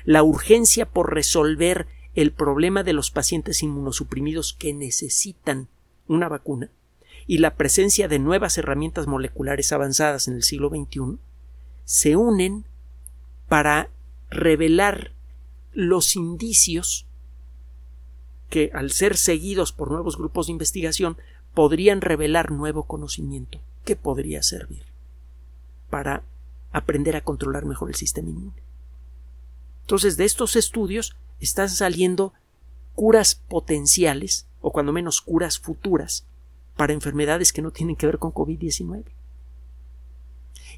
La 0.04 0.22
urgencia 0.22 0.86
por 0.86 1.12
resolver 1.12 1.86
el 2.14 2.32
problema 2.32 2.82
de 2.82 2.94
los 2.94 3.10
pacientes 3.10 3.62
inmunosuprimidos 3.62 4.54
que 4.54 4.72
necesitan 4.72 5.68
una 6.08 6.28
vacuna 6.28 6.70
y 7.30 7.38
la 7.38 7.54
presencia 7.54 8.08
de 8.08 8.18
nuevas 8.18 8.58
herramientas 8.58 9.06
moleculares 9.06 9.70
avanzadas 9.70 10.26
en 10.26 10.34
el 10.34 10.42
siglo 10.42 10.68
XXI 10.68 11.20
se 11.84 12.16
unen 12.16 12.64
para 13.48 13.88
revelar 14.30 15.12
los 15.72 16.16
indicios 16.16 17.06
que, 18.48 18.72
al 18.74 18.90
ser 18.90 19.16
seguidos 19.16 19.70
por 19.70 19.92
nuevos 19.92 20.18
grupos 20.18 20.46
de 20.48 20.52
investigación, 20.54 21.18
podrían 21.54 22.00
revelar 22.00 22.50
nuevo 22.50 22.82
conocimiento 22.82 23.60
que 23.84 23.94
podría 23.94 24.42
servir 24.42 24.82
para 25.88 26.24
aprender 26.72 27.14
a 27.14 27.22
controlar 27.22 27.64
mejor 27.64 27.90
el 27.90 27.94
sistema 27.94 28.30
inmune. 28.30 28.60
Entonces, 29.82 30.16
de 30.16 30.24
estos 30.24 30.56
estudios 30.56 31.14
están 31.38 31.68
saliendo 31.68 32.32
curas 32.96 33.36
potenciales, 33.36 34.48
o 34.60 34.72
cuando 34.72 34.92
menos 34.92 35.20
curas 35.20 35.60
futuras, 35.60 36.26
para 36.80 36.94
enfermedades 36.94 37.52
que 37.52 37.60
no 37.60 37.72
tienen 37.72 37.94
que 37.94 38.06
ver 38.06 38.16
con 38.16 38.32
COVID-19. 38.32 39.04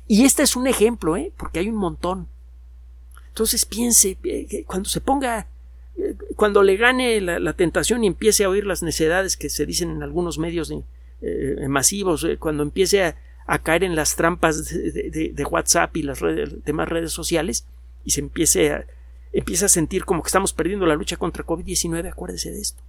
Y 0.08 0.24
este 0.24 0.42
es 0.42 0.56
un 0.56 0.66
ejemplo, 0.66 1.16
¿eh? 1.16 1.32
porque 1.36 1.60
hay 1.60 1.68
un 1.68 1.76
montón. 1.76 2.26
Entonces 3.28 3.64
piense, 3.64 4.18
eh, 4.24 4.64
cuando 4.66 4.88
se 4.88 5.00
ponga 5.00 5.46
cuando 6.34 6.64
le 6.64 6.76
gane 6.76 7.20
la, 7.20 7.52
tentación 7.52 8.02
y 8.02 8.08
empiece 8.08 8.42
a 8.42 8.48
oír 8.48 8.66
las 8.66 8.82
necedades 8.82 9.36
que 9.36 9.48
se 9.48 9.64
dicen 9.64 9.90
en 9.90 10.02
algunos 10.02 10.40
medios 10.40 10.72
eh, 11.20 11.66
masivos, 11.68 12.24
eh, 12.24 12.36
cuando 12.36 12.64
empiece 12.64 13.04
a, 13.46 13.58
caer 13.62 13.84
en 13.84 13.94
las 13.94 14.16
trampas 14.16 14.70
de, 14.70 15.46
WhatsApp 15.48 15.96
y 15.96 16.02
las 16.02 16.18
demás 16.64 16.88
redes 16.88 17.12
sociales 17.12 17.64
y 18.04 18.10
se 18.10 18.22
empiece 18.22 18.86
empieza 19.32 19.66
a 19.66 19.68
sentir 19.68 20.04
como 20.04 20.20
que 20.24 20.30
estamos 20.30 20.52
perdiendo 20.52 20.84
la 20.84 20.96
lucha 20.96 21.16
contra 21.16 21.46
COVID-19, 21.46 22.10
acuérdese 22.10 22.50
de 22.50 22.60
esto. 22.60 22.82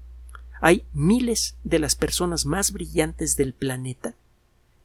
Hay 0.65 0.86
miles 0.93 1.58
de 1.65 1.78
las 1.78 1.95
personas 1.95 2.45
más 2.45 2.71
brillantes 2.71 3.36
del 3.36 3.54
planeta 3.54 4.15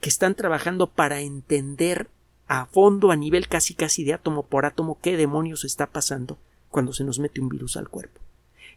que 0.01 0.09
están 0.09 0.35
trabajando 0.35 0.91
para 0.91 1.21
entender 1.21 2.11
a 2.49 2.67
fondo, 2.67 3.13
a 3.13 3.17
nivel 3.17 3.47
casi 3.47 3.75
casi 3.75 4.03
de 4.03 4.13
átomo 4.13 4.43
por 4.43 4.67
átomo, 4.67 4.99
qué 5.01 5.17
demonios 5.17 5.65
está 5.65 5.87
pasando 5.87 6.37
cuando 6.69 6.93
se 6.93 7.05
nos 7.05 7.21
mete 7.21 7.41
un 7.41 7.49
virus 7.49 7.77
al 7.77 7.89
cuerpo. 7.91 8.21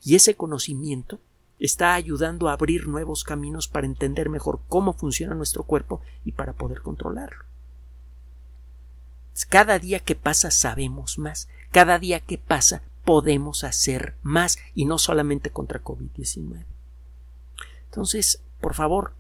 Y 0.04 0.14
ese 0.14 0.36
conocimiento 0.36 1.18
está 1.58 1.96
ayudando 1.96 2.50
a 2.50 2.54
abrir 2.54 2.88
nuevos 2.88 3.24
caminos 3.24 3.68
para 3.68 3.88
entender 3.88 4.30
mejor 4.30 4.60
cómo 4.70 4.94
funciona 4.94 5.34
nuestro 5.34 5.64
cuerpo 5.64 6.02
y 6.24 6.34
para 6.34 6.54
poder 6.54 6.84
controlarlo. 6.84 7.46
Cada 9.50 9.80
día 9.80 10.02
que 10.02 10.14
pasa 10.14 10.52
sabemos 10.52 11.18
más, 11.18 11.50
cada 11.72 11.98
día 11.98 12.20
que 12.20 12.38
pasa 12.38 12.84
podemos 13.06 13.64
hacer 13.64 14.14
más 14.22 14.60
y 14.76 14.86
no 14.86 15.00
solamente 15.00 15.50
contra 15.50 15.84
COVID-19. 15.84 16.66
Entonces, 17.92 18.42
por 18.62 18.74
favor, 18.74 19.16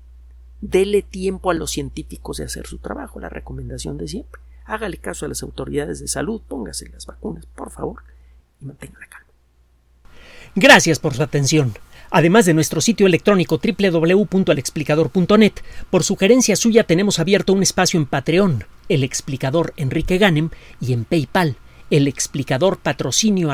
dele 0.61 1.01
tiempo 1.01 1.51
a 1.51 1.53
los 1.53 1.71
científicos 1.71 2.37
de 2.37 2.45
hacer 2.45 2.67
su 2.67 2.77
trabajo, 2.77 3.19
la 3.19 3.27
recomendación 3.27 3.97
de 3.97 4.07
siempre. 4.07 4.41
Hágale 4.63 4.95
caso 4.97 5.25
a 5.25 5.27
las 5.27 5.43
autoridades 5.43 5.99
de 5.99 6.07
salud, 6.07 6.41
póngase 6.47 6.87
las 6.87 7.05
vacunas, 7.05 7.45
por 7.47 7.69
favor, 7.69 8.03
y 8.61 8.65
mantenga 8.65 8.97
la 8.97 9.07
calma. 9.07 9.27
Gracias 10.55 10.99
por 10.99 11.13
su 11.13 11.21
atención. 11.21 11.73
Además 12.11 12.45
de 12.45 12.53
nuestro 12.53 12.79
sitio 12.79 13.07
electrónico 13.07 13.59
www.alexplicador.net, 13.61 15.53
por 15.89 16.05
sugerencia 16.05 16.55
suya 16.55 16.85
tenemos 16.85 17.19
abierto 17.19 17.51
un 17.51 17.63
espacio 17.63 17.99
en 17.99 18.05
Patreon, 18.05 18.63
el 18.87 19.03
explicador 19.03 19.73
Enrique 19.75 20.17
Ganem, 20.17 20.49
y 20.79 20.93
en 20.93 21.03
PayPal, 21.03 21.57
el 21.89 22.07
explicador 22.07 22.77
patrocinio 22.77 23.49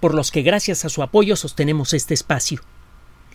por 0.00 0.14
los 0.14 0.30
que 0.30 0.40
gracias 0.42 0.86
a 0.86 0.88
su 0.88 1.02
apoyo 1.02 1.36
sostenemos 1.36 1.92
este 1.92 2.14
espacio. 2.14 2.62